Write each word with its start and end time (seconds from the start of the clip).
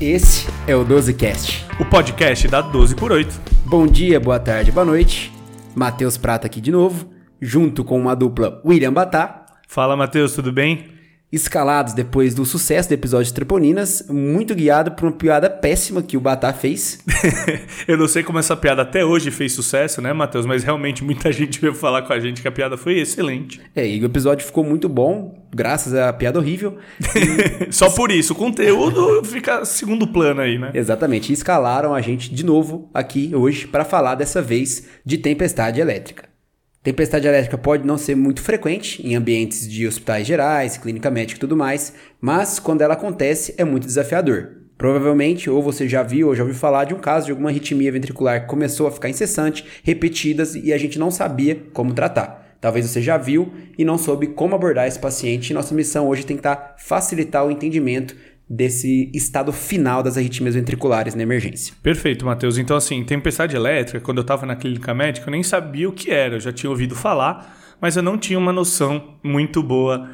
Esse 0.00 0.46
é 0.66 0.76
o 0.76 0.84
12cast. 0.84 1.64
O 1.80 1.84
podcast 1.86 2.46
da 2.48 2.60
12 2.60 2.94
por 2.94 3.10
8. 3.10 3.40
Bom 3.64 3.86
dia, 3.86 4.20
boa 4.20 4.38
tarde, 4.38 4.70
boa 4.70 4.84
noite. 4.84 5.32
Matheus 5.74 6.18
Prata 6.18 6.46
aqui 6.46 6.60
de 6.60 6.70
novo, 6.70 7.10
junto 7.40 7.82
com 7.82 7.98
uma 7.98 8.14
dupla 8.14 8.60
William 8.62 8.92
Batá. 8.92 9.46
Fala, 9.66 9.96
Matheus, 9.96 10.34
tudo 10.34 10.52
bem? 10.52 10.95
Escalados 11.30 11.92
depois 11.92 12.34
do 12.34 12.44
sucesso 12.44 12.88
do 12.88 12.92
episódio 12.92 13.26
de 13.26 13.34
Treponinas, 13.34 14.04
muito 14.08 14.54
guiado 14.54 14.92
por 14.92 15.06
uma 15.06 15.12
piada 15.12 15.50
péssima 15.50 16.02
que 16.02 16.16
o 16.16 16.20
Batá 16.20 16.52
fez. 16.52 17.00
eu 17.86 17.96
não 17.96 18.06
sei 18.06 18.22
como 18.22 18.38
essa 18.38 18.56
piada 18.56 18.82
até 18.82 19.04
hoje 19.04 19.30
fez 19.30 19.52
sucesso, 19.52 20.00
né, 20.00 20.12
Matheus? 20.12 20.46
Mas 20.46 20.62
realmente 20.62 21.02
muita 21.02 21.30
gente 21.32 21.60
veio 21.60 21.74
falar 21.74 22.02
com 22.02 22.12
a 22.12 22.20
gente 22.20 22.40
que 22.40 22.48
a 22.48 22.52
piada 22.52 22.76
foi 22.76 22.98
excelente. 22.98 23.60
É, 23.74 23.86
e 23.86 24.00
o 24.00 24.06
episódio 24.06 24.46
ficou 24.46 24.62
muito 24.62 24.88
bom, 24.88 25.46
graças 25.54 25.94
à 25.94 26.12
piada 26.12 26.38
horrível. 26.38 26.78
Só 27.70 27.90
por 27.90 28.12
isso, 28.12 28.32
o 28.32 28.36
conteúdo 28.36 29.24
fica 29.24 29.64
segundo 29.64 30.06
plano 30.06 30.40
aí, 30.40 30.58
né? 30.58 30.70
Exatamente, 30.74 31.30
e 31.30 31.32
escalaram 31.32 31.92
a 31.92 32.00
gente 32.00 32.32
de 32.32 32.44
novo 32.44 32.88
aqui 32.94 33.32
hoje 33.34 33.66
para 33.66 33.84
falar 33.84 34.14
dessa 34.14 34.40
vez 34.40 34.86
de 35.04 35.18
tempestade 35.18 35.80
elétrica. 35.80 36.35
Tempestade 36.86 37.26
elétrica 37.26 37.58
pode 37.58 37.84
não 37.84 37.98
ser 37.98 38.14
muito 38.14 38.40
frequente 38.40 39.04
em 39.04 39.16
ambientes 39.16 39.68
de 39.68 39.88
hospitais 39.88 40.24
gerais, 40.24 40.76
clínica 40.76 41.10
médica 41.10 41.36
e 41.36 41.40
tudo 41.40 41.56
mais, 41.56 41.92
mas 42.20 42.60
quando 42.60 42.80
ela 42.80 42.94
acontece 42.94 43.52
é 43.58 43.64
muito 43.64 43.88
desafiador. 43.88 44.52
Provavelmente, 44.78 45.50
ou 45.50 45.60
você 45.60 45.88
já 45.88 46.04
viu 46.04 46.28
ou 46.28 46.36
já 46.36 46.44
ouviu 46.44 46.56
falar 46.56 46.84
de 46.84 46.94
um 46.94 47.00
caso 47.00 47.26
de 47.26 47.32
alguma 47.32 47.50
arritmia 47.50 47.90
ventricular 47.90 48.42
que 48.42 48.46
começou 48.46 48.86
a 48.86 48.92
ficar 48.92 49.08
incessante, 49.08 49.66
repetidas 49.82 50.54
e 50.54 50.72
a 50.72 50.78
gente 50.78 50.96
não 50.96 51.10
sabia 51.10 51.60
como 51.72 51.92
tratar. 51.92 52.56
Talvez 52.60 52.88
você 52.88 53.02
já 53.02 53.16
viu 53.16 53.52
e 53.76 53.84
não 53.84 53.98
soube 53.98 54.28
como 54.28 54.54
abordar 54.54 54.86
esse 54.86 55.00
paciente. 55.00 55.52
Nossa 55.52 55.74
missão 55.74 56.06
hoje 56.06 56.22
é 56.22 56.26
tentar 56.26 56.76
facilitar 56.78 57.44
o 57.44 57.50
entendimento 57.50 58.14
desse 58.48 59.10
estado 59.12 59.52
final 59.52 60.02
das 60.02 60.16
arritmias 60.16 60.54
ventriculares 60.54 61.14
na 61.14 61.22
emergência. 61.22 61.74
Perfeito, 61.82 62.24
Matheus. 62.24 62.58
Então, 62.58 62.76
assim, 62.76 63.02
tempestade 63.02 63.56
elétrica, 63.56 64.00
quando 64.00 64.18
eu 64.18 64.22
estava 64.22 64.46
na 64.46 64.54
clínica 64.54 64.94
médica, 64.94 65.28
eu 65.28 65.32
nem 65.32 65.42
sabia 65.42 65.88
o 65.88 65.92
que 65.92 66.10
era. 66.10 66.36
Eu 66.36 66.40
já 66.40 66.52
tinha 66.52 66.70
ouvido 66.70 66.94
falar, 66.94 67.76
mas 67.80 67.96
eu 67.96 68.02
não 68.02 68.16
tinha 68.16 68.38
uma 68.38 68.52
noção 68.52 69.18
muito 69.22 69.62
boa 69.62 70.08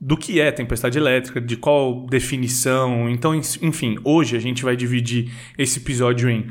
do 0.00 0.16
que 0.16 0.40
é 0.40 0.52
tempestade 0.52 0.98
elétrica, 0.98 1.40
de 1.40 1.56
qual 1.56 2.06
definição. 2.06 3.08
Então, 3.08 3.34
enfim, 3.34 3.96
hoje 4.04 4.36
a 4.36 4.40
gente 4.40 4.62
vai 4.62 4.76
dividir 4.76 5.32
esse 5.56 5.78
episódio 5.78 6.28
em 6.28 6.46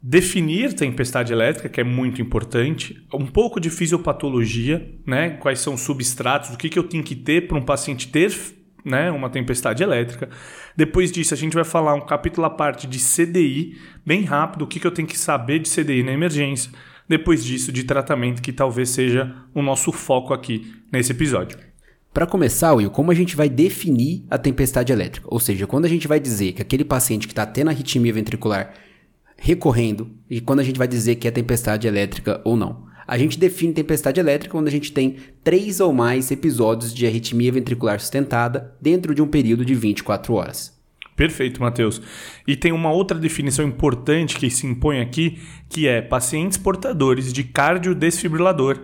definir 0.00 0.74
tempestade 0.74 1.32
elétrica, 1.32 1.68
que 1.68 1.80
é 1.80 1.84
muito 1.84 2.22
importante, 2.22 3.04
um 3.12 3.26
pouco 3.26 3.58
de 3.58 3.68
fisiopatologia, 3.68 4.88
né? 5.04 5.30
Quais 5.30 5.58
são 5.58 5.74
os 5.74 5.80
substratos, 5.80 6.50
o 6.50 6.56
que, 6.56 6.68
que 6.68 6.78
eu 6.78 6.84
tenho 6.84 7.02
que 7.02 7.16
ter 7.16 7.48
para 7.48 7.58
um 7.58 7.62
paciente 7.62 8.08
ter 8.08 8.30
né, 8.84 9.10
uma 9.10 9.28
tempestade 9.30 9.82
elétrica. 9.82 10.28
Depois 10.76 11.10
disso, 11.12 11.34
a 11.34 11.36
gente 11.36 11.54
vai 11.54 11.64
falar 11.64 11.94
um 11.94 12.06
capítulo 12.06 12.46
à 12.46 12.50
parte 12.50 12.86
de 12.86 12.98
CDI, 12.98 13.78
bem 14.04 14.24
rápido, 14.24 14.62
o 14.62 14.66
que, 14.66 14.80
que 14.80 14.86
eu 14.86 14.90
tenho 14.90 15.08
que 15.08 15.18
saber 15.18 15.58
de 15.58 15.68
CDI 15.68 16.02
na 16.02 16.12
emergência. 16.12 16.70
Depois 17.08 17.44
disso, 17.44 17.72
de 17.72 17.84
tratamento, 17.84 18.42
que 18.42 18.52
talvez 18.52 18.90
seja 18.90 19.34
o 19.54 19.62
nosso 19.62 19.92
foco 19.92 20.34
aqui 20.34 20.74
nesse 20.92 21.12
episódio. 21.12 21.58
Para 22.12 22.26
começar, 22.26 22.74
Will, 22.74 22.90
como 22.90 23.10
a 23.10 23.14
gente 23.14 23.36
vai 23.36 23.48
definir 23.48 24.24
a 24.30 24.36
tempestade 24.36 24.92
elétrica? 24.92 25.26
Ou 25.30 25.38
seja, 25.38 25.66
quando 25.66 25.84
a 25.84 25.88
gente 25.88 26.08
vai 26.08 26.18
dizer 26.18 26.52
que 26.52 26.62
aquele 26.62 26.84
paciente 26.84 27.26
que 27.26 27.32
está 27.32 27.46
tendo 27.46 27.68
arritmia 27.68 28.12
ventricular 28.12 28.74
recorrendo, 29.38 30.10
e 30.28 30.40
quando 30.40 30.60
a 30.60 30.64
gente 30.64 30.78
vai 30.78 30.88
dizer 30.88 31.14
que 31.14 31.28
é 31.28 31.30
tempestade 31.30 31.86
elétrica 31.86 32.40
ou 32.44 32.56
não. 32.56 32.87
A 33.08 33.16
gente 33.16 33.38
define 33.38 33.72
tempestade 33.72 34.20
elétrica 34.20 34.52
quando 34.52 34.68
a 34.68 34.70
gente 34.70 34.92
tem 34.92 35.16
três 35.42 35.80
ou 35.80 35.94
mais 35.94 36.30
episódios 36.30 36.92
de 36.92 37.06
arritmia 37.06 37.50
ventricular 37.50 37.98
sustentada 37.98 38.76
dentro 38.78 39.14
de 39.14 39.22
um 39.22 39.26
período 39.26 39.64
de 39.64 39.74
24 39.74 40.34
horas. 40.34 40.78
Perfeito, 41.16 41.62
Matheus. 41.62 42.02
E 42.46 42.54
tem 42.54 42.70
uma 42.70 42.92
outra 42.92 43.18
definição 43.18 43.66
importante 43.66 44.36
que 44.36 44.50
se 44.50 44.66
impõe 44.66 45.00
aqui, 45.00 45.38
que 45.70 45.88
é 45.88 46.02
pacientes 46.02 46.58
portadores 46.58 47.32
de 47.32 47.42
cardiodesfibrilador 47.44 48.78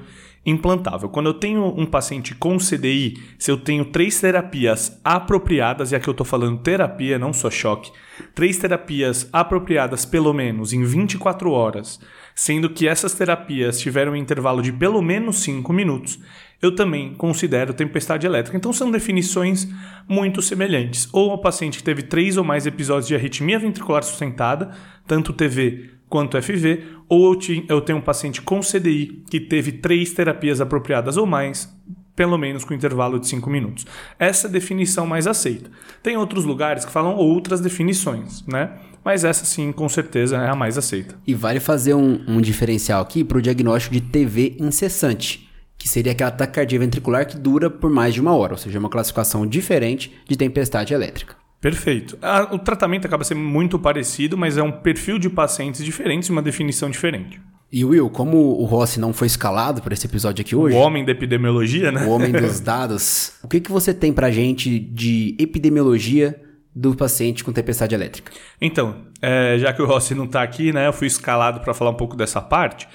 implantável. 0.46 1.08
Quando 1.08 1.26
eu 1.26 1.34
tenho 1.34 1.66
um 1.78 1.86
paciente 1.86 2.34
com 2.34 2.58
CDI, 2.58 3.22
se 3.38 3.50
eu 3.50 3.56
tenho 3.56 3.84
três 3.84 4.20
terapias 4.20 5.00
apropriadas, 5.04 5.92
e 5.92 5.96
aqui 5.96 6.08
eu 6.08 6.12
estou 6.12 6.26
falando 6.26 6.58
terapia, 6.58 7.18
não 7.18 7.32
só 7.32 7.50
choque, 7.50 7.90
três 8.34 8.58
terapias 8.58 9.28
apropriadas 9.32 10.04
pelo 10.04 10.32
menos 10.32 10.72
em 10.72 10.84
24 10.84 11.50
horas, 11.50 12.00
sendo 12.34 12.68
que 12.70 12.88
essas 12.88 13.14
terapias 13.14 13.78
tiveram 13.78 14.12
um 14.12 14.16
intervalo 14.16 14.60
de 14.60 14.72
pelo 14.72 15.00
menos 15.00 15.42
5 15.42 15.72
minutos, 15.72 16.18
eu 16.60 16.74
também 16.74 17.14
considero 17.14 17.74
tempestade 17.74 18.26
elétrica. 18.26 18.56
Então 18.56 18.72
são 18.72 18.90
definições 18.90 19.68
muito 20.08 20.40
semelhantes. 20.40 21.08
Ou 21.12 21.32
o 21.32 21.38
paciente 21.38 21.78
que 21.78 21.84
teve 21.84 22.02
três 22.02 22.36
ou 22.36 22.44
mais 22.44 22.66
episódios 22.66 23.06
de 23.06 23.14
arritmia 23.14 23.58
ventricular 23.58 24.02
sustentada, 24.02 24.70
tanto 25.06 25.32
TV 25.32 25.90
quanto 26.08 26.40
FV, 26.40 26.84
ou 27.08 27.38
eu 27.68 27.80
tenho 27.80 27.98
um 27.98 28.02
paciente 28.02 28.40
com 28.40 28.60
CDI 28.60 29.24
que 29.28 29.40
teve 29.40 29.72
três 29.72 30.12
terapias 30.12 30.60
apropriadas 30.60 31.16
ou 31.16 31.26
mais, 31.26 31.68
pelo 32.14 32.38
menos 32.38 32.64
com 32.64 32.72
intervalo 32.72 33.18
de 33.18 33.26
5 33.26 33.50
minutos. 33.50 33.86
Essa 34.18 34.46
é 34.46 34.48
a 34.48 34.52
definição 34.52 35.06
mais 35.06 35.26
aceita. 35.26 35.70
Tem 36.02 36.16
outros 36.16 36.44
lugares 36.44 36.84
que 36.84 36.92
falam 36.92 37.14
outras 37.16 37.60
definições, 37.60 38.46
né? 38.46 38.78
Mas 39.04 39.22
essa 39.22 39.44
sim, 39.44 39.70
com 39.70 39.88
certeza, 39.88 40.36
é 40.36 40.48
a 40.48 40.54
mais 40.54 40.78
aceita. 40.78 41.16
E 41.26 41.34
vale 41.34 41.60
fazer 41.60 41.94
um, 41.94 42.20
um 42.26 42.40
diferencial 42.40 43.02
aqui 43.02 43.22
para 43.22 43.38
o 43.38 43.42
diagnóstico 43.42 43.94
de 43.94 44.00
TV 44.00 44.56
incessante, 44.58 45.48
que 45.76 45.88
seria 45.88 46.12
aquela 46.12 46.30
taquicardia 46.30 46.78
ventricular 46.78 47.26
que 47.26 47.36
dura 47.36 47.68
por 47.68 47.90
mais 47.90 48.14
de 48.14 48.20
uma 48.20 48.34
hora, 48.34 48.54
ou 48.54 48.58
seja, 48.58 48.78
uma 48.78 48.88
classificação 48.88 49.46
diferente 49.46 50.12
de 50.26 50.36
tempestade 50.36 50.94
elétrica. 50.94 51.36
Perfeito. 51.60 52.18
o 52.52 52.58
tratamento 52.58 53.06
acaba 53.06 53.24
sendo 53.24 53.40
muito 53.40 53.78
parecido, 53.78 54.36
mas 54.36 54.58
é 54.58 54.62
um 54.62 54.70
perfil 54.70 55.18
de 55.18 55.30
pacientes 55.30 55.82
diferentes 55.82 56.28
e 56.28 56.32
uma 56.32 56.42
definição 56.42 56.90
diferente. 56.90 57.40
E 57.72 57.84
Will, 57.84 58.08
como 58.10 58.36
o 58.36 58.64
Rossi 58.66 59.00
não 59.00 59.12
foi 59.12 59.26
escalado 59.26 59.82
para 59.82 59.94
esse 59.94 60.06
episódio 60.06 60.42
aqui 60.42 60.54
hoje... 60.54 60.76
O 60.76 60.78
homem 60.78 61.04
da 61.04 61.12
epidemiologia, 61.12 61.90
né? 61.90 62.04
O 62.04 62.10
homem 62.10 62.30
dos 62.30 62.60
dados. 62.60 63.32
o 63.42 63.48
que, 63.48 63.60
que 63.60 63.72
você 63.72 63.92
tem 63.94 64.12
para 64.12 64.30
gente 64.30 64.78
de 64.78 65.34
epidemiologia 65.40 66.38
do 66.74 66.94
paciente 66.94 67.44
com 67.44 67.52
tempestade 67.52 67.94
elétrica. 67.94 68.32
Então, 68.60 69.06
é, 69.22 69.56
já 69.58 69.72
que 69.72 69.80
o 69.80 69.86
Rossi 69.86 70.14
não 70.14 70.24
está 70.24 70.42
aqui, 70.42 70.72
né, 70.72 70.88
eu 70.88 70.92
fui 70.92 71.06
escalado 71.06 71.60
para 71.60 71.72
falar 71.72 71.90
um 71.90 71.96
pouco 71.96 72.16
dessa 72.16 72.40
parte. 72.40 72.88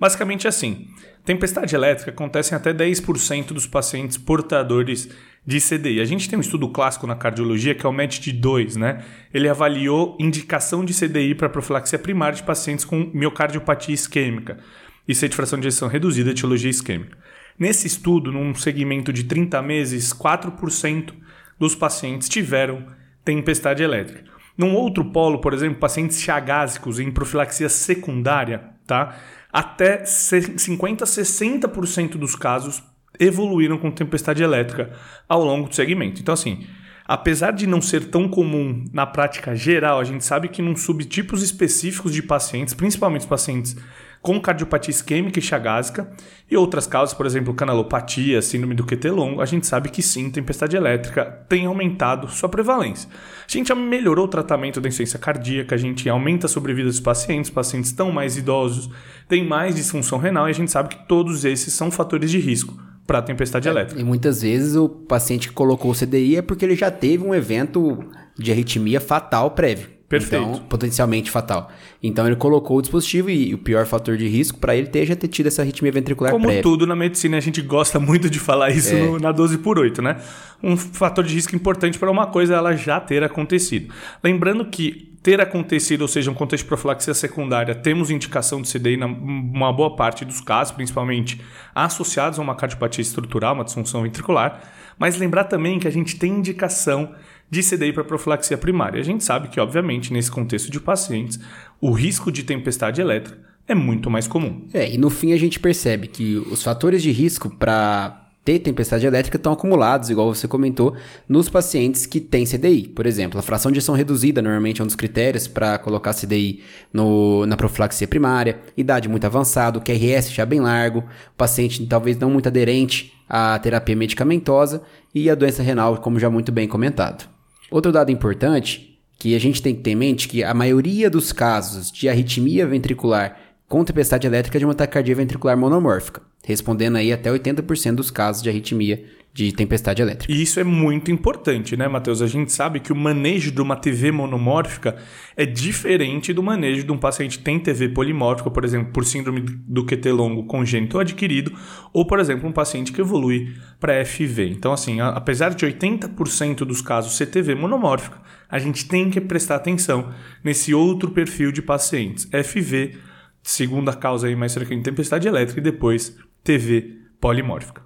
Basicamente 0.00 0.48
assim, 0.48 0.88
tempestade 1.24 1.74
elétrica 1.74 2.10
acontece 2.10 2.52
em 2.52 2.56
até 2.56 2.72
10% 2.72 3.48
dos 3.48 3.66
pacientes 3.66 4.16
portadores 4.16 5.08
de 5.46 5.60
CDI. 5.60 6.00
A 6.00 6.04
gente 6.04 6.28
tem 6.28 6.38
um 6.38 6.42
estudo 6.42 6.68
clássico 6.68 7.06
na 7.06 7.14
cardiologia 7.14 7.74
que 7.74 7.86
é 7.86 7.88
o 7.88 7.92
MET-2, 7.92 8.76
né? 8.76 9.04
Ele 9.32 9.48
avaliou 9.48 10.16
indicação 10.18 10.84
de 10.84 10.92
CDI 10.92 11.34
para 11.34 11.48
profilaxia 11.48 11.98
primária 11.98 12.36
de 12.36 12.42
pacientes 12.42 12.84
com 12.84 13.10
miocardiopatia 13.14 13.94
isquêmica 13.94 14.58
e 15.06 15.14
sede 15.14 15.30
de 15.30 15.36
fração 15.36 15.58
de 15.60 15.68
ejeção 15.68 15.88
reduzida 15.88 16.30
etiologia 16.30 16.70
isquêmica. 16.70 17.16
Nesse 17.58 17.86
estudo, 17.86 18.32
num 18.32 18.54
segmento 18.54 19.12
de 19.12 19.24
30 19.24 19.62
meses, 19.62 20.12
4% 20.12 21.12
dos 21.58 21.74
pacientes 21.74 22.28
tiveram 22.28 22.84
tempestade 23.26 23.82
elétrica. 23.82 24.24
Num 24.56 24.74
outro 24.74 25.04
polo, 25.04 25.40
por 25.40 25.52
exemplo, 25.52 25.78
pacientes 25.78 26.22
chagásicos 26.22 26.98
em 26.98 27.10
profilaxia 27.10 27.68
secundária, 27.68 28.70
tá? 28.86 29.16
Até 29.52 30.04
50 30.04 31.04
a 31.04 31.06
60% 31.06 32.12
dos 32.12 32.34
casos 32.34 32.82
evoluíram 33.18 33.76
com 33.76 33.90
tempestade 33.90 34.42
elétrica 34.42 34.92
ao 35.28 35.44
longo 35.44 35.68
do 35.68 35.74
segmento. 35.74 36.20
Então, 36.20 36.32
assim, 36.32 36.66
apesar 37.04 37.50
de 37.50 37.66
não 37.66 37.82
ser 37.82 38.06
tão 38.06 38.28
comum 38.28 38.84
na 38.92 39.06
prática 39.06 39.54
geral, 39.54 39.98
a 39.98 40.04
gente 40.04 40.24
sabe 40.24 40.48
que 40.48 40.62
num 40.62 40.76
subtipos 40.76 41.42
específicos 41.42 42.12
de 42.12 42.22
pacientes, 42.22 42.74
principalmente 42.74 43.22
os 43.22 43.26
pacientes 43.26 43.76
com 44.20 44.40
cardiopatia 44.40 44.90
isquêmica 44.90 45.38
e 45.38 45.42
chagásica 45.42 46.10
e 46.50 46.56
outras 46.56 46.86
causas, 46.86 47.14
por 47.14 47.26
exemplo, 47.26 47.54
canalopatia, 47.54 48.40
síndrome 48.42 48.74
do 48.74 48.84
QT 48.84 49.10
longo, 49.10 49.40
a 49.40 49.46
gente 49.46 49.66
sabe 49.66 49.88
que 49.88 50.02
sim, 50.02 50.30
tempestade 50.30 50.76
elétrica 50.76 51.24
tem 51.48 51.66
aumentado 51.66 52.28
sua 52.28 52.48
prevalência. 52.48 53.08
A 53.08 53.50
gente 53.50 53.68
já 53.68 53.74
melhorou 53.74 54.26
o 54.26 54.28
tratamento 54.28 54.80
da 54.80 54.88
insuficiência 54.88 55.18
cardíaca, 55.18 55.74
a 55.74 55.78
gente 55.78 56.08
aumenta 56.08 56.46
a 56.46 56.48
sobrevida 56.48 56.88
dos 56.88 57.00
pacientes, 57.00 57.50
pacientes 57.50 57.90
estão 57.90 58.10
mais 58.10 58.36
idosos, 58.36 58.90
têm 59.28 59.44
mais 59.44 59.74
disfunção 59.74 60.18
renal 60.18 60.48
e 60.48 60.50
a 60.50 60.54
gente 60.54 60.70
sabe 60.70 60.90
que 60.90 61.06
todos 61.06 61.44
esses 61.44 61.72
são 61.72 61.90
fatores 61.90 62.30
de 62.30 62.38
risco 62.38 62.76
para 63.06 63.22
tempestade 63.22 63.68
é, 63.68 63.70
elétrica. 63.70 64.00
E 64.00 64.04
muitas 64.04 64.42
vezes 64.42 64.74
o 64.74 64.88
paciente 64.88 65.48
que 65.48 65.54
colocou 65.54 65.92
o 65.92 65.94
CDI 65.94 66.36
é 66.36 66.42
porque 66.42 66.64
ele 66.64 66.74
já 66.74 66.90
teve 66.90 67.24
um 67.24 67.34
evento 67.34 68.04
de 68.36 68.50
arritmia 68.50 69.00
fatal 69.00 69.52
prévio. 69.52 69.95
Perfeito. 70.08 70.44
Então, 70.44 70.62
potencialmente 70.68 71.30
fatal. 71.30 71.70
Então 72.00 72.26
ele 72.26 72.36
colocou 72.36 72.78
o 72.78 72.82
dispositivo 72.82 73.28
e 73.28 73.52
o 73.54 73.58
pior 73.58 73.86
fator 73.86 74.16
de 74.16 74.28
risco 74.28 74.58
para 74.58 74.76
ele 74.76 74.86
ter 74.86 75.04
já 75.04 75.16
ter 75.16 75.26
tido 75.26 75.46
essa 75.46 75.62
arritmia 75.62 75.90
ventricular 75.90 76.32
Como 76.32 76.44
prévia. 76.44 76.62
tudo 76.62 76.86
na 76.86 76.94
medicina, 76.94 77.36
a 77.36 77.40
gente 77.40 77.60
gosta 77.60 77.98
muito 77.98 78.30
de 78.30 78.38
falar 78.38 78.70
isso 78.70 78.94
é. 78.94 79.00
no, 79.00 79.18
na 79.18 79.32
12 79.32 79.58
por 79.58 79.78
8, 79.78 80.00
né? 80.00 80.16
Um 80.62 80.76
fator 80.76 81.24
de 81.24 81.34
risco 81.34 81.56
importante 81.56 81.98
para 81.98 82.10
uma 82.10 82.28
coisa 82.28 82.54
ela 82.54 82.76
já 82.76 83.00
ter 83.00 83.24
acontecido. 83.24 83.92
Lembrando 84.22 84.64
que 84.66 85.15
ter 85.26 85.40
acontecido, 85.40 86.02
ou 86.02 86.08
seja, 86.08 86.30
um 86.30 86.34
contexto 86.34 86.62
de 86.62 86.68
profilaxia 86.68 87.12
secundária, 87.12 87.74
temos 87.74 88.12
indicação 88.12 88.62
de 88.62 88.72
CDI 88.72 88.96
na 88.96 89.06
uma 89.06 89.72
boa 89.72 89.96
parte 89.96 90.24
dos 90.24 90.40
casos, 90.40 90.72
principalmente 90.72 91.40
associados 91.74 92.38
a 92.38 92.42
uma 92.42 92.54
cardiopatia 92.54 93.02
estrutural, 93.02 93.54
uma 93.54 93.64
disfunção 93.64 94.04
ventricular. 94.04 94.62
Mas 94.96 95.18
lembrar 95.18 95.42
também 95.42 95.80
que 95.80 95.88
a 95.88 95.90
gente 95.90 96.14
tem 96.14 96.30
indicação 96.30 97.12
de 97.50 97.60
CDI 97.60 97.92
para 97.92 98.04
profilaxia 98.04 98.56
primária. 98.56 99.00
A 99.00 99.02
gente 99.02 99.24
sabe 99.24 99.48
que, 99.48 99.58
obviamente, 99.58 100.12
nesse 100.12 100.30
contexto 100.30 100.70
de 100.70 100.78
pacientes, 100.78 101.40
o 101.80 101.90
risco 101.90 102.30
de 102.30 102.44
tempestade 102.44 103.00
elétrica 103.00 103.36
é 103.66 103.74
muito 103.74 104.08
mais 104.08 104.28
comum. 104.28 104.68
É, 104.72 104.94
e 104.94 104.96
no 104.96 105.10
fim 105.10 105.32
a 105.32 105.36
gente 105.36 105.58
percebe 105.58 106.06
que 106.06 106.36
os 106.36 106.62
fatores 106.62 107.02
de 107.02 107.10
risco 107.10 107.50
para 107.50 108.25
ter 108.46 108.60
tempestade 108.60 109.04
elétrica 109.04 109.36
estão 109.36 109.52
acumulados, 109.52 110.08
igual 110.08 110.32
você 110.32 110.46
comentou, 110.46 110.94
nos 111.28 111.48
pacientes 111.48 112.06
que 112.06 112.20
têm 112.20 112.46
CDI. 112.46 112.86
Por 112.86 113.04
exemplo, 113.04 113.40
a 113.40 113.42
fração 113.42 113.72
de 113.72 113.80
ação 113.80 113.96
reduzida 113.96 114.40
normalmente 114.40 114.80
é 114.80 114.84
um 114.84 114.86
dos 114.86 114.94
critérios 114.94 115.48
para 115.48 115.76
colocar 115.78 116.14
CDI 116.14 116.62
no, 116.92 117.44
na 117.44 117.56
profilaxia 117.56 118.06
primária, 118.06 118.60
idade 118.76 119.08
muito 119.08 119.24
avançada, 119.24 119.80
QRS 119.80 120.30
já 120.32 120.46
bem 120.46 120.60
largo, 120.60 121.02
paciente 121.36 121.84
talvez 121.86 122.16
não 122.18 122.30
muito 122.30 122.46
aderente 122.46 123.12
à 123.28 123.58
terapia 123.58 123.96
medicamentosa 123.96 124.80
e 125.12 125.28
a 125.28 125.34
doença 125.34 125.60
renal, 125.60 125.96
como 125.98 126.20
já 126.20 126.30
muito 126.30 126.52
bem 126.52 126.68
comentado. 126.68 127.28
Outro 127.68 127.90
dado 127.90 128.12
importante 128.12 128.96
que 129.18 129.34
a 129.34 129.40
gente 129.40 129.60
tem 129.60 129.74
que 129.74 129.82
ter 129.82 129.90
em 129.90 129.96
mente 129.96 130.28
que 130.28 130.44
a 130.44 130.54
maioria 130.54 131.10
dos 131.10 131.32
casos 131.32 131.90
de 131.90 132.08
arritmia 132.08 132.64
ventricular 132.64 133.40
com 133.66 133.82
tempestade 133.82 134.24
elétrica 134.24 134.56
é 134.56 134.60
de 134.60 134.64
uma 134.64 134.74
taquicardia 134.74 135.16
ventricular 135.16 135.56
monomórfica 135.56 136.22
respondendo 136.46 136.96
aí 136.96 137.12
até 137.12 137.28
80% 137.28 137.96
dos 137.96 138.08
casos 138.08 138.40
de 138.40 138.48
arritmia 138.48 139.04
de 139.34 139.52
tempestade 139.52 140.00
elétrica. 140.00 140.32
E 140.32 140.40
isso 140.40 140.58
é 140.58 140.64
muito 140.64 141.10
importante, 141.10 141.76
né, 141.76 141.86
Matheus? 141.88 142.22
A 142.22 142.26
gente 142.26 142.52
sabe 142.52 142.80
que 142.80 142.90
o 142.90 142.96
manejo 142.96 143.50
de 143.50 143.60
uma 143.60 143.76
TV 143.76 144.10
monomórfica 144.10 144.96
é 145.36 145.44
diferente 145.44 146.32
do 146.32 146.42
manejo 146.42 146.84
de 146.84 146.92
um 146.92 146.96
paciente 146.96 147.36
que 147.36 147.44
tem 147.44 147.58
TV 147.58 147.90
polimórfica, 147.90 148.48
por 148.48 148.64
exemplo, 148.64 148.92
por 148.92 149.04
síndrome 149.04 149.40
do 149.40 149.84
QT 149.84 150.10
longo 150.10 150.44
congênito 150.44 150.98
adquirido, 150.98 151.52
ou, 151.92 152.06
por 152.06 152.18
exemplo, 152.18 152.48
um 152.48 152.52
paciente 152.52 152.92
que 152.92 153.00
evolui 153.00 153.52
para 153.78 154.02
FV. 154.06 154.48
Então, 154.48 154.72
assim, 154.72 155.00
apesar 155.00 155.52
de 155.52 155.66
80% 155.66 156.58
dos 156.58 156.80
casos 156.80 157.16
ser 157.16 157.26
TV 157.26 157.54
monomórfica, 157.54 158.22
a 158.48 158.58
gente 158.58 158.86
tem 158.86 159.10
que 159.10 159.20
prestar 159.20 159.56
atenção 159.56 160.14
nesse 160.42 160.72
outro 160.72 161.10
perfil 161.10 161.50
de 161.50 161.60
pacientes, 161.60 162.26
FV, 162.32 162.96
segunda 163.42 163.92
causa 163.92 164.26
aí 164.26 164.34
mais 164.34 164.54
frequente, 164.54 164.82
tempestade 164.82 165.28
elétrica, 165.28 165.60
e 165.60 165.62
depois 165.62 166.16
TV 166.46 166.96
polimórfica. 167.20 167.82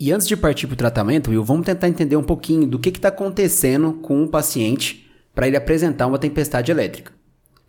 E 0.00 0.10
antes 0.10 0.26
de 0.26 0.36
partir 0.36 0.66
para 0.66 0.74
o 0.74 0.76
tratamento, 0.76 1.30
Will, 1.30 1.44
vamos 1.44 1.66
tentar 1.66 1.88
entender 1.88 2.16
um 2.16 2.22
pouquinho 2.22 2.66
do 2.66 2.78
que 2.78 2.88
está 2.88 3.08
acontecendo 3.08 3.92
com 3.94 4.24
o 4.24 4.28
paciente 4.28 5.10
para 5.34 5.46
ele 5.46 5.56
apresentar 5.56 6.06
uma 6.06 6.18
tempestade 6.18 6.70
elétrica. 6.70 7.12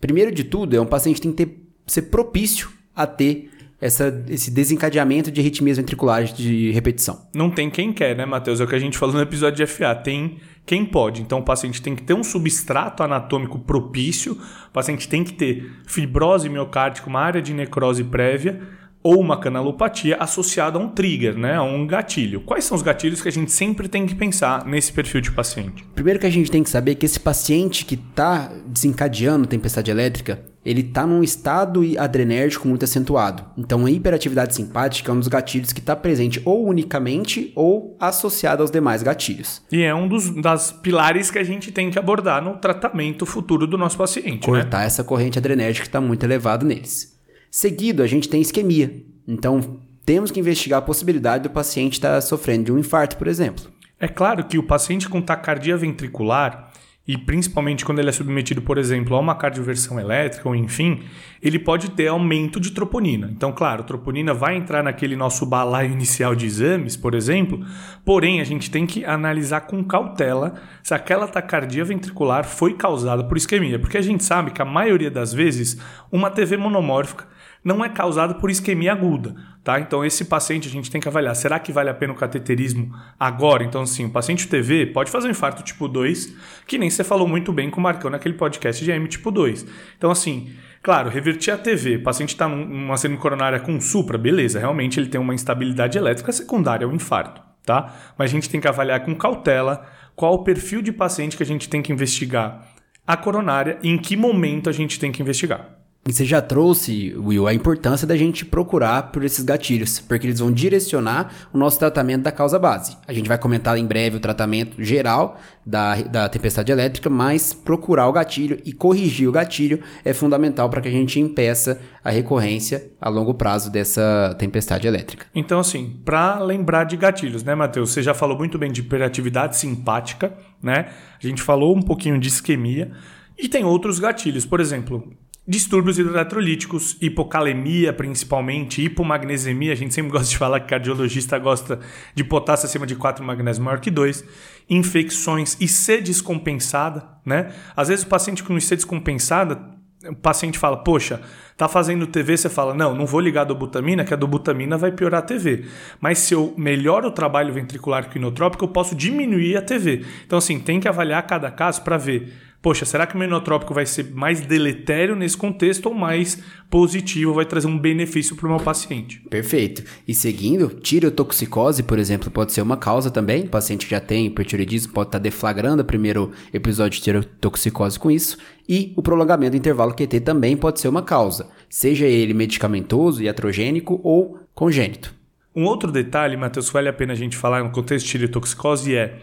Primeiro 0.00 0.32
de 0.32 0.44
tudo, 0.44 0.74
é 0.74 0.80
um 0.80 0.86
paciente 0.86 1.16
que 1.16 1.28
tem 1.28 1.32
que 1.32 1.44
ter, 1.44 1.62
ser 1.86 2.02
propício 2.02 2.70
a 2.96 3.06
ter 3.06 3.50
essa, 3.80 4.24
esse 4.28 4.50
desencadeamento 4.50 5.30
de 5.30 5.40
arritmias 5.40 5.76
ventriculares 5.76 6.32
de 6.32 6.70
repetição. 6.70 7.26
Não 7.34 7.50
tem 7.50 7.68
quem 7.68 7.92
quer, 7.92 8.16
né, 8.16 8.24
Matheus? 8.24 8.60
É 8.60 8.64
o 8.64 8.66
que 8.66 8.74
a 8.74 8.78
gente 8.78 8.96
falou 8.96 9.16
no 9.16 9.22
episódio 9.22 9.56
de 9.56 9.70
FA. 9.70 9.94
Tem 9.94 10.38
quem 10.64 10.84
pode. 10.84 11.22
Então, 11.22 11.40
o 11.40 11.42
paciente 11.42 11.82
tem 11.82 11.96
que 11.96 12.02
ter 12.02 12.14
um 12.14 12.22
substrato 12.22 13.02
anatômico 13.02 13.58
propício, 13.58 14.38
o 14.68 14.72
paciente 14.72 15.08
tem 15.08 15.24
que 15.24 15.32
ter 15.32 15.70
fibrose 15.86 16.48
miocárdica, 16.48 17.08
uma 17.08 17.20
área 17.20 17.42
de 17.42 17.52
necrose 17.52 18.04
prévia 18.04 18.60
ou 19.02 19.18
uma 19.18 19.38
canalopatia 19.38 20.16
associada 20.16 20.78
a 20.78 20.80
um 20.80 20.88
trigger, 20.88 21.36
né, 21.36 21.54
a 21.54 21.62
um 21.62 21.86
gatilho. 21.86 22.40
Quais 22.40 22.64
são 22.64 22.76
os 22.76 22.82
gatilhos 22.82 23.22
que 23.22 23.28
a 23.28 23.32
gente 23.32 23.50
sempre 23.50 23.88
tem 23.88 24.06
que 24.06 24.14
pensar 24.14 24.64
nesse 24.66 24.92
perfil 24.92 25.20
de 25.20 25.32
paciente? 25.32 25.84
Primeiro 25.94 26.18
que 26.18 26.26
a 26.26 26.30
gente 26.30 26.50
tem 26.50 26.62
que 26.62 26.70
saber 26.70 26.94
que 26.96 27.06
esse 27.06 27.18
paciente 27.18 27.84
que 27.84 27.94
está 27.94 28.50
desencadeando 28.66 29.46
tempestade 29.46 29.90
elétrica, 29.90 30.42
ele 30.64 30.82
está 30.82 31.06
num 31.06 31.22
estado 31.22 31.82
adrenérgico 31.98 32.68
muito 32.68 32.84
acentuado. 32.84 33.44
Então, 33.56 33.86
a 33.86 33.90
hiperatividade 33.90 34.54
simpática 34.54 35.10
é 35.10 35.14
um 35.14 35.18
dos 35.18 35.28
gatilhos 35.28 35.72
que 35.72 35.80
está 35.80 35.96
presente 35.96 36.40
ou 36.44 36.66
unicamente 36.66 37.50
ou 37.56 37.96
associado 37.98 38.62
aos 38.62 38.70
demais 38.70 39.02
gatilhos. 39.02 39.62
E 39.72 39.82
é 39.82 39.94
um 39.94 40.06
dos 40.06 40.30
das 40.42 40.70
pilares 40.70 41.30
que 41.30 41.38
a 41.38 41.44
gente 41.44 41.72
tem 41.72 41.90
que 41.90 41.98
abordar 41.98 42.42
no 42.42 42.56
tratamento 42.58 43.24
futuro 43.24 43.66
do 43.66 43.78
nosso 43.78 43.96
paciente. 43.96 44.50
Né? 44.50 44.60
Cortar 44.60 44.80
né? 44.80 44.86
essa 44.86 45.02
corrente 45.02 45.38
adrenérgica 45.38 45.84
que 45.84 45.88
está 45.88 46.00
muito 46.00 46.24
elevado 46.24 46.66
neles. 46.66 47.18
Seguido, 47.50 48.02
a 48.02 48.06
gente 48.06 48.28
tem 48.28 48.40
isquemia. 48.40 49.04
Então, 49.26 49.80
temos 50.06 50.30
que 50.30 50.38
investigar 50.38 50.78
a 50.78 50.82
possibilidade 50.82 51.42
do 51.42 51.50
paciente 51.50 51.94
estar 51.94 52.20
sofrendo 52.20 52.66
de 52.66 52.72
um 52.72 52.78
infarto, 52.78 53.16
por 53.16 53.26
exemplo. 53.26 53.64
É 53.98 54.06
claro 54.06 54.44
que 54.44 54.56
o 54.56 54.62
paciente 54.62 55.08
com 55.08 55.20
taquicardia 55.20 55.76
ventricular, 55.76 56.70
e 57.06 57.18
principalmente 57.18 57.84
quando 57.84 57.98
ele 57.98 58.08
é 58.08 58.12
submetido, 58.12 58.62
por 58.62 58.78
exemplo, 58.78 59.16
a 59.16 59.18
uma 59.18 59.34
cardioversão 59.34 59.98
elétrica, 59.98 60.48
ou 60.48 60.54
enfim, 60.54 61.02
ele 61.42 61.58
pode 61.58 61.90
ter 61.90 62.06
aumento 62.06 62.60
de 62.60 62.70
troponina. 62.70 63.28
Então, 63.30 63.50
claro, 63.52 63.82
troponina 63.82 64.32
vai 64.32 64.56
entrar 64.56 64.82
naquele 64.82 65.16
nosso 65.16 65.44
balaio 65.44 65.90
inicial 65.90 66.36
de 66.36 66.46
exames, 66.46 66.96
por 66.96 67.14
exemplo, 67.14 67.66
porém 68.04 68.40
a 68.40 68.44
gente 68.44 68.70
tem 68.70 68.86
que 68.86 69.04
analisar 69.04 69.62
com 69.62 69.82
cautela 69.82 70.54
se 70.84 70.94
aquela 70.94 71.26
taquicardia 71.26 71.84
ventricular 71.84 72.44
foi 72.44 72.74
causada 72.74 73.24
por 73.24 73.36
isquemia, 73.36 73.78
porque 73.78 73.98
a 73.98 74.02
gente 74.02 74.22
sabe 74.22 74.52
que 74.52 74.62
a 74.62 74.64
maioria 74.64 75.10
das 75.10 75.32
vezes 75.32 75.78
uma 76.12 76.30
TV 76.30 76.56
monomórfica 76.56 77.26
não 77.62 77.84
é 77.84 77.88
causado 77.88 78.36
por 78.36 78.50
isquemia 78.50 78.92
aguda, 78.92 79.34
tá? 79.62 79.78
Então 79.78 80.04
esse 80.04 80.24
paciente 80.24 80.68
a 80.68 80.70
gente 80.70 80.90
tem 80.90 81.00
que 81.00 81.08
avaliar, 81.08 81.36
será 81.36 81.58
que 81.58 81.72
vale 81.72 81.90
a 81.90 81.94
pena 81.94 82.12
o 82.12 82.16
cateterismo 82.16 82.94
agora? 83.18 83.62
Então 83.62 83.82
assim, 83.82 84.06
o 84.06 84.10
paciente 84.10 84.48
TV 84.48 84.86
pode 84.86 85.10
fazer 85.10 85.28
um 85.28 85.30
infarto 85.30 85.62
tipo 85.62 85.86
2, 85.86 86.34
que 86.66 86.78
nem 86.78 86.88
você 86.88 87.04
falou 87.04 87.28
muito 87.28 87.52
bem 87.52 87.70
com 87.70 87.80
o 87.80 87.82
Marcão 87.82 88.10
naquele 88.10 88.34
podcast 88.34 88.82
de 88.82 88.90
M 88.90 89.06
tipo 89.08 89.30
2. 89.30 89.66
Então 89.96 90.10
assim, 90.10 90.50
claro, 90.82 91.10
revertir 91.10 91.52
a 91.52 91.58
TV, 91.58 91.98
paciente 91.98 92.30
está 92.30 92.48
numa 92.48 92.96
síndrome 92.96 93.20
coronária 93.20 93.60
com 93.60 93.80
supra, 93.80 94.16
beleza, 94.16 94.58
realmente 94.58 94.98
ele 94.98 95.08
tem 95.08 95.20
uma 95.20 95.34
instabilidade 95.34 95.98
elétrica 95.98 96.32
secundária 96.32 96.86
ao 96.86 96.94
infarto, 96.94 97.42
tá? 97.64 97.94
Mas 98.16 98.30
a 98.30 98.32
gente 98.32 98.48
tem 98.48 98.60
que 98.60 98.68
avaliar 98.68 99.04
com 99.04 99.14
cautela 99.14 99.86
qual 100.16 100.34
o 100.34 100.44
perfil 100.44 100.82
de 100.82 100.92
paciente 100.92 101.36
que 101.36 101.42
a 101.42 101.46
gente 101.46 101.68
tem 101.68 101.82
que 101.82 101.92
investigar 101.92 102.66
a 103.06 103.16
coronária 103.16 103.78
e 103.82 103.88
em 103.88 103.98
que 103.98 104.16
momento 104.16 104.68
a 104.70 104.72
gente 104.72 104.98
tem 104.98 105.10
que 105.10 105.22
investigar. 105.22 105.79
E 106.10 106.12
você 106.12 106.24
já 106.24 106.42
trouxe, 106.42 107.14
Will, 107.16 107.46
a 107.46 107.54
importância 107.54 108.04
da 108.04 108.16
gente 108.16 108.44
procurar 108.44 109.12
por 109.12 109.22
esses 109.22 109.44
gatilhos, 109.44 110.00
porque 110.00 110.26
eles 110.26 110.40
vão 110.40 110.50
direcionar 110.50 111.32
o 111.52 111.56
nosso 111.56 111.78
tratamento 111.78 112.22
da 112.22 112.32
causa 112.32 112.58
base. 112.58 112.96
A 113.06 113.12
gente 113.12 113.28
vai 113.28 113.38
comentar 113.38 113.78
em 113.78 113.86
breve 113.86 114.16
o 114.16 114.20
tratamento 114.20 114.82
geral 114.82 115.38
da, 115.64 116.02
da 116.02 116.28
tempestade 116.28 116.72
elétrica, 116.72 117.08
mas 117.08 117.54
procurar 117.54 118.08
o 118.08 118.12
gatilho 118.12 118.60
e 118.64 118.72
corrigir 118.72 119.28
o 119.28 119.30
gatilho 119.30 119.84
é 120.04 120.12
fundamental 120.12 120.68
para 120.68 120.80
que 120.80 120.88
a 120.88 120.90
gente 120.90 121.20
impeça 121.20 121.80
a 122.02 122.10
recorrência 122.10 122.90
a 123.00 123.08
longo 123.08 123.32
prazo 123.32 123.70
dessa 123.70 124.34
tempestade 124.36 124.88
elétrica. 124.88 125.26
Então, 125.32 125.60
assim, 125.60 126.00
para 126.04 126.40
lembrar 126.40 126.82
de 126.82 126.96
gatilhos, 126.96 127.44
né, 127.44 127.54
Matheus? 127.54 127.90
Você 127.90 128.02
já 128.02 128.14
falou 128.14 128.36
muito 128.36 128.58
bem 128.58 128.72
de 128.72 128.80
hiperatividade 128.80 129.56
simpática, 129.56 130.34
né? 130.60 130.88
A 131.22 131.24
gente 131.24 131.40
falou 131.40 131.76
um 131.76 131.82
pouquinho 131.82 132.18
de 132.18 132.26
isquemia. 132.26 132.90
E 133.38 133.48
tem 133.48 133.64
outros 133.64 133.98
gatilhos, 133.98 134.44
por 134.44 134.60
exemplo, 134.60 135.16
Distúrbios 135.50 135.98
hidroeletrolíticos, 135.98 136.96
hipocalemia 137.00 137.92
principalmente, 137.92 138.84
hipomagnesemia, 138.84 139.72
a 139.72 139.74
gente 139.74 139.92
sempre 139.92 140.12
gosta 140.16 140.28
de 140.28 140.38
falar 140.38 140.60
que 140.60 140.68
cardiologista 140.68 141.36
gosta 141.40 141.80
de 142.14 142.22
potássio 142.22 142.66
acima 142.66 142.86
de 142.86 142.94
4 142.94 143.24
magnésio 143.24 143.60
maior 143.60 143.80
que 143.80 143.90
2, 143.90 144.24
infecções 144.68 145.56
e 145.60 145.66
C 145.66 146.00
descompensada, 146.00 147.02
né? 147.26 147.52
Às 147.74 147.88
vezes 147.88 148.04
o 148.04 148.06
paciente 148.06 148.44
com 148.44 148.56
IC 148.56 148.76
descompensada, 148.76 149.60
o 150.08 150.14
paciente 150.14 150.56
fala, 150.56 150.84
poxa, 150.84 151.20
tá 151.56 151.66
fazendo 151.66 152.06
TV, 152.06 152.36
você 152.36 152.48
fala, 152.48 152.72
não, 152.72 152.94
não 152.94 153.04
vou 153.04 153.18
ligar 153.18 153.40
a 153.40 153.44
dobutamina, 153.46 154.04
que 154.04 154.14
a 154.14 154.16
dobutamina 154.16 154.78
vai 154.78 154.92
piorar 154.92 155.18
a 155.18 155.26
TV. 155.26 155.64
Mas 156.00 156.20
se 156.20 156.32
eu 156.32 156.54
melhoro 156.56 157.08
o 157.08 157.10
trabalho 157.10 157.52
ventricular 157.52 158.08
quinotrópico, 158.08 158.64
eu 158.64 158.68
posso 158.68 158.94
diminuir 158.94 159.56
a 159.56 159.62
TV. 159.62 160.04
Então, 160.24 160.38
assim, 160.38 160.60
tem 160.60 160.78
que 160.78 160.86
avaliar 160.86 161.26
cada 161.26 161.50
caso 161.50 161.82
para 161.82 161.96
ver 161.96 162.32
poxa, 162.62 162.84
será 162.84 163.06
que 163.06 163.14
o 163.14 163.18
menotrópico 163.18 163.72
vai 163.72 163.86
ser 163.86 164.10
mais 164.10 164.40
deletério 164.40 165.16
nesse 165.16 165.36
contexto 165.36 165.86
ou 165.86 165.94
mais 165.94 166.42
positivo, 166.68 167.34
vai 167.34 167.44
trazer 167.44 167.66
um 167.66 167.78
benefício 167.78 168.36
para 168.36 168.46
o 168.46 168.50
meu 168.50 168.60
paciente? 168.60 169.20
Perfeito. 169.30 169.82
E 170.06 170.14
seguindo, 170.14 170.68
tireotoxicose, 170.68 171.82
por 171.82 171.98
exemplo, 171.98 172.30
pode 172.30 172.52
ser 172.52 172.62
uma 172.62 172.76
causa 172.76 173.10
também. 173.10 173.44
O 173.44 173.48
paciente 173.48 173.86
que 173.86 173.90
já 173.90 174.00
tem 174.00 174.26
hipertireoidismo 174.26 174.92
pode 174.92 175.08
estar 175.08 175.18
tá 175.18 175.22
deflagrando 175.22 175.82
o 175.82 175.86
primeiro 175.86 176.32
episódio 176.52 176.98
de 176.98 177.04
tireotoxicose 177.04 177.98
com 177.98 178.10
isso. 178.10 178.36
E 178.68 178.92
o 178.96 179.02
prolongamento 179.02 179.52
do 179.52 179.56
intervalo 179.56 179.94
QT 179.94 180.20
também 180.20 180.56
pode 180.56 180.80
ser 180.80 180.88
uma 180.88 181.02
causa, 181.02 181.48
seja 181.68 182.06
ele 182.06 182.32
medicamentoso, 182.34 183.22
iatrogênico 183.22 184.00
ou 184.04 184.38
congênito. 184.54 185.14
Um 185.54 185.64
outro 185.64 185.90
detalhe, 185.90 186.36
Matheus, 186.36 186.70
vale 186.70 186.88
a 186.88 186.92
pena 186.92 187.12
a 187.12 187.16
gente 187.16 187.36
falar 187.36 187.64
no 187.64 187.70
contexto 187.70 188.06
de 188.06 188.12
tireotoxicose 188.12 188.94
é 188.94 189.18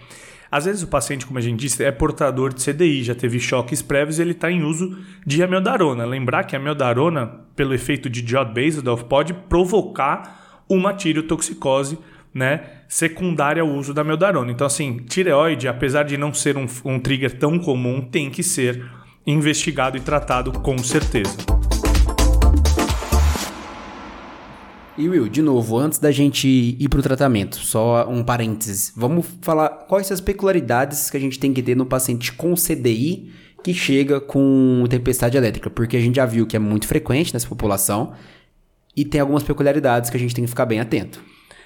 às 0.51 0.65
vezes 0.65 0.83
o 0.83 0.87
paciente, 0.87 1.25
como 1.25 1.37
a 1.37 1.41
gente 1.41 1.59
disse, 1.59 1.83
é 1.83 1.91
portador 1.91 2.53
de 2.53 2.63
CDI, 2.63 3.03
já 3.03 3.15
teve 3.15 3.39
choques 3.39 3.81
prévios 3.81 4.17
e 4.17 4.21
ele 4.21 4.31
está 4.31 4.51
em 4.51 4.63
uso 4.63 4.97
de 5.25 5.43
amiodarona. 5.43 6.05
Lembrar 6.05 6.43
que 6.43 6.55
a 6.55 6.59
amiodarona, 6.59 7.27
pelo 7.55 7.73
efeito 7.73 8.09
de 8.09 8.23
Basildorf, 8.23 9.05
pode 9.05 9.33
provocar 9.33 10.63
uma 10.69 10.93
tireotoxicose 10.93 11.97
né, 12.33 12.61
secundária 12.87 13.61
ao 13.61 13.69
uso 13.69 13.93
da 13.93 14.01
amiodarona. 14.01 14.51
Então, 14.51 14.67
assim, 14.67 14.97
tireoide, 15.07 15.67
apesar 15.67 16.03
de 16.03 16.17
não 16.17 16.33
ser 16.33 16.57
um, 16.57 16.65
um 16.85 16.99
trigger 16.99 17.37
tão 17.37 17.57
comum, 17.57 18.01
tem 18.01 18.29
que 18.29 18.43
ser 18.43 18.85
investigado 19.25 19.97
e 19.97 19.99
tratado 19.99 20.51
com 20.51 20.77
certeza. 20.77 21.35
E 24.97 25.07
Will, 25.07 25.29
de 25.29 25.43
novo, 25.43 25.77
antes 25.77 25.99
da 25.99 26.11
gente 26.11 26.47
ir 26.47 26.89
para 26.89 26.99
o 26.99 27.03
tratamento, 27.03 27.57
só 27.57 28.09
um 28.09 28.23
parênteses. 28.23 28.91
Vamos 28.95 29.27
falar 29.43 29.69
quais 29.69 30.11
as 30.11 30.19
peculiaridades 30.19 31.11
que 31.11 31.17
a 31.17 31.19
gente 31.19 31.37
tem 31.37 31.53
que 31.53 31.61
ter 31.61 31.75
no 31.75 31.85
paciente 31.85 32.33
com 32.33 32.55
CDI 32.55 33.31
que 33.63 33.75
chega 33.75 34.19
com 34.19 34.83
tempestade 34.89 35.37
elétrica, 35.37 35.69
porque 35.69 35.97
a 35.97 35.99
gente 35.99 36.15
já 36.15 36.25
viu 36.25 36.47
que 36.47 36.55
é 36.55 36.59
muito 36.59 36.87
frequente 36.87 37.31
nessa 37.31 37.47
população 37.47 38.13
e 38.95 39.05
tem 39.05 39.21
algumas 39.21 39.43
peculiaridades 39.43 40.09
que 40.09 40.17
a 40.17 40.19
gente 40.19 40.33
tem 40.33 40.43
que 40.45 40.49
ficar 40.49 40.65
bem 40.65 40.79
atento. 40.79 41.21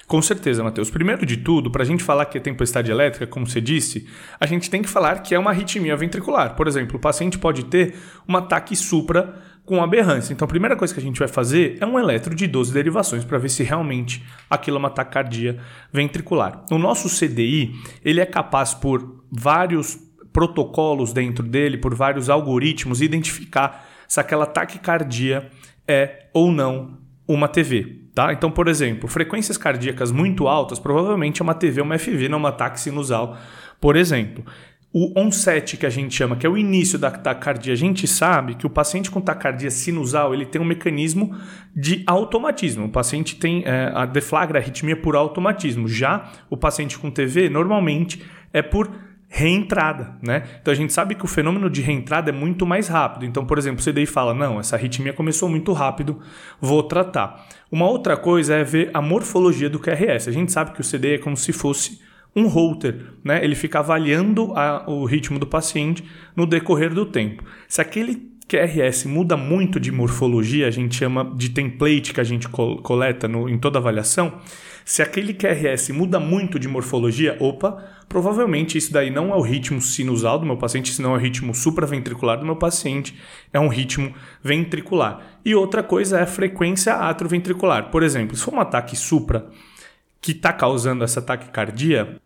Com 0.06 0.20
certeza, 0.20 0.62
Matheus. 0.62 0.90
Primeiro 0.90 1.24
de 1.24 1.38
tudo, 1.38 1.70
para 1.70 1.84
a 1.84 1.86
gente 1.86 2.04
falar 2.04 2.26
que 2.26 2.36
é 2.36 2.40
tempestade 2.40 2.90
elétrica, 2.90 3.26
como 3.26 3.46
você 3.46 3.62
disse, 3.62 4.06
a 4.38 4.44
gente 4.44 4.68
tem 4.68 4.82
que 4.82 4.88
falar 4.90 5.22
que 5.22 5.34
é 5.34 5.38
uma 5.38 5.52
arritmia 5.52 5.96
ventricular. 5.96 6.54
Por 6.54 6.68
exemplo, 6.68 6.98
o 6.98 7.00
paciente 7.00 7.38
pode 7.38 7.64
ter 7.64 7.94
um 8.28 8.36
ataque 8.36 8.76
supra 8.76 9.40
com 9.64 9.82
aberrância. 9.82 10.32
Então, 10.32 10.44
a 10.44 10.48
primeira 10.48 10.76
coisa 10.76 10.92
que 10.92 11.00
a 11.00 11.02
gente 11.02 11.18
vai 11.18 11.28
fazer 11.28 11.78
é 11.80 11.86
um 11.86 11.98
eletro 11.98 12.34
de 12.34 12.46
12 12.46 12.72
derivações 12.72 13.24
para 13.24 13.38
ver 13.38 13.48
se 13.48 13.62
realmente 13.62 14.24
aquilo 14.50 14.76
é 14.76 14.80
uma 14.80 14.90
taquicardia 14.90 15.58
ventricular. 15.92 16.64
O 16.70 16.78
nosso 16.78 17.08
CDI, 17.08 17.72
ele 18.04 18.20
é 18.20 18.26
capaz 18.26 18.74
por 18.74 19.24
vários 19.30 19.98
protocolos 20.32 21.12
dentro 21.12 21.46
dele, 21.46 21.78
por 21.78 21.94
vários 21.94 22.28
algoritmos, 22.28 23.00
identificar 23.00 23.86
se 24.08 24.18
aquela 24.18 24.46
taquicardia 24.46 25.50
é 25.86 26.26
ou 26.32 26.50
não 26.50 26.98
uma 27.26 27.48
TV. 27.48 28.00
Tá? 28.14 28.32
Então, 28.32 28.50
por 28.50 28.68
exemplo, 28.68 29.08
frequências 29.08 29.56
cardíacas 29.56 30.10
muito 30.10 30.46
altas 30.46 30.78
provavelmente 30.78 31.40
é 31.40 31.42
uma 31.42 31.54
TV, 31.54 31.80
uma 31.80 31.98
FV, 31.98 32.28
não 32.28 32.38
uma 32.38 32.50
ataque 32.50 32.78
sinusal, 32.78 33.38
por 33.80 33.96
exemplo. 33.96 34.44
O 34.92 35.18
onset 35.18 35.78
que 35.78 35.86
a 35.86 35.90
gente 35.90 36.14
chama, 36.14 36.36
que 36.36 36.46
é 36.46 36.50
o 36.50 36.58
início 36.58 36.98
da 36.98 37.10
taquicardia, 37.10 37.72
a 37.72 37.76
gente 37.76 38.06
sabe 38.06 38.54
que 38.54 38.66
o 38.66 38.70
paciente 38.70 39.10
com 39.10 39.22
taquicardia 39.22 39.70
sinusal 39.70 40.34
ele 40.34 40.44
tem 40.44 40.60
um 40.60 40.66
mecanismo 40.66 41.34
de 41.74 42.02
automatismo. 42.06 42.84
O 42.84 42.88
paciente 42.90 43.36
tem 43.36 43.62
é, 43.64 43.90
a 43.94 44.04
deflagra 44.04 44.58
a 44.58 44.62
arritmia 44.62 44.94
por 44.94 45.16
automatismo. 45.16 45.88
Já 45.88 46.30
o 46.50 46.58
paciente 46.58 46.98
com 46.98 47.10
TV 47.10 47.48
normalmente 47.48 48.22
é 48.52 48.60
por 48.60 48.90
reentrada, 49.34 50.18
né? 50.20 50.42
Então 50.60 50.70
a 50.70 50.74
gente 50.74 50.92
sabe 50.92 51.14
que 51.14 51.24
o 51.24 51.28
fenômeno 51.28 51.70
de 51.70 51.80
reentrada 51.80 52.28
é 52.28 52.32
muito 52.32 52.66
mais 52.66 52.86
rápido. 52.86 53.24
Então, 53.24 53.46
por 53.46 53.56
exemplo, 53.56 53.80
o 53.80 53.90
CDI 53.90 54.04
fala: 54.04 54.34
não, 54.34 54.60
essa 54.60 54.76
arritmia 54.76 55.14
começou 55.14 55.48
muito 55.48 55.72
rápido, 55.72 56.20
vou 56.60 56.82
tratar. 56.82 57.46
Uma 57.70 57.88
outra 57.88 58.14
coisa 58.14 58.56
é 58.56 58.62
ver 58.62 58.90
a 58.92 59.00
morfologia 59.00 59.70
do 59.70 59.78
QRS. 59.78 60.28
A 60.28 60.32
gente 60.32 60.52
sabe 60.52 60.72
que 60.72 60.82
o 60.82 60.84
CDI 60.84 61.14
é 61.14 61.18
como 61.18 61.34
se 61.34 61.50
fosse 61.50 61.98
um 62.34 62.46
holter, 62.46 63.06
né? 63.22 63.44
Ele 63.44 63.54
fica 63.54 63.78
avaliando 63.78 64.52
a, 64.54 64.88
o 64.88 65.04
ritmo 65.04 65.38
do 65.38 65.46
paciente 65.46 66.04
no 66.34 66.46
decorrer 66.46 66.92
do 66.92 67.06
tempo. 67.06 67.44
Se 67.68 67.80
aquele 67.80 68.32
QRS 68.48 69.06
muda 69.06 69.36
muito 69.36 69.78
de 69.78 69.90
morfologia, 69.90 70.66
a 70.66 70.70
gente 70.70 70.96
chama 70.96 71.32
de 71.36 71.50
template 71.50 72.12
que 72.12 72.20
a 72.20 72.24
gente 72.24 72.48
coleta 72.48 73.28
no, 73.28 73.48
em 73.48 73.58
toda 73.58 73.78
avaliação. 73.78 74.40
Se 74.84 75.00
aquele 75.00 75.32
QRS 75.32 75.90
muda 75.90 76.18
muito 76.18 76.58
de 76.58 76.68
morfologia, 76.68 77.36
opa, 77.40 77.82
provavelmente 78.08 78.76
isso 78.76 78.92
daí 78.92 79.10
não 79.10 79.32
é 79.32 79.36
o 79.36 79.40
ritmo 79.40 79.80
sinusal 79.80 80.38
do 80.38 80.44
meu 80.44 80.56
paciente, 80.56 80.90
isso 80.90 81.00
não 81.00 81.14
é 81.14 81.16
o 81.16 81.20
ritmo 81.20 81.54
supraventricular 81.54 82.38
do 82.38 82.44
meu 82.44 82.56
paciente, 82.56 83.14
é 83.52 83.60
um 83.60 83.68
ritmo 83.68 84.12
ventricular. 84.42 85.38
E 85.44 85.54
outra 85.54 85.82
coisa 85.82 86.18
é 86.18 86.22
a 86.22 86.26
frequência 86.26 86.94
atroventricular. 86.94 87.90
Por 87.90 88.02
exemplo, 88.02 88.36
se 88.36 88.42
for 88.42 88.54
um 88.54 88.60
ataque 88.60 88.96
supra 88.96 89.46
que 90.22 90.30
está 90.32 90.52
causando 90.52 91.02
essa 91.02 91.20
taquicardia, 91.20 92.20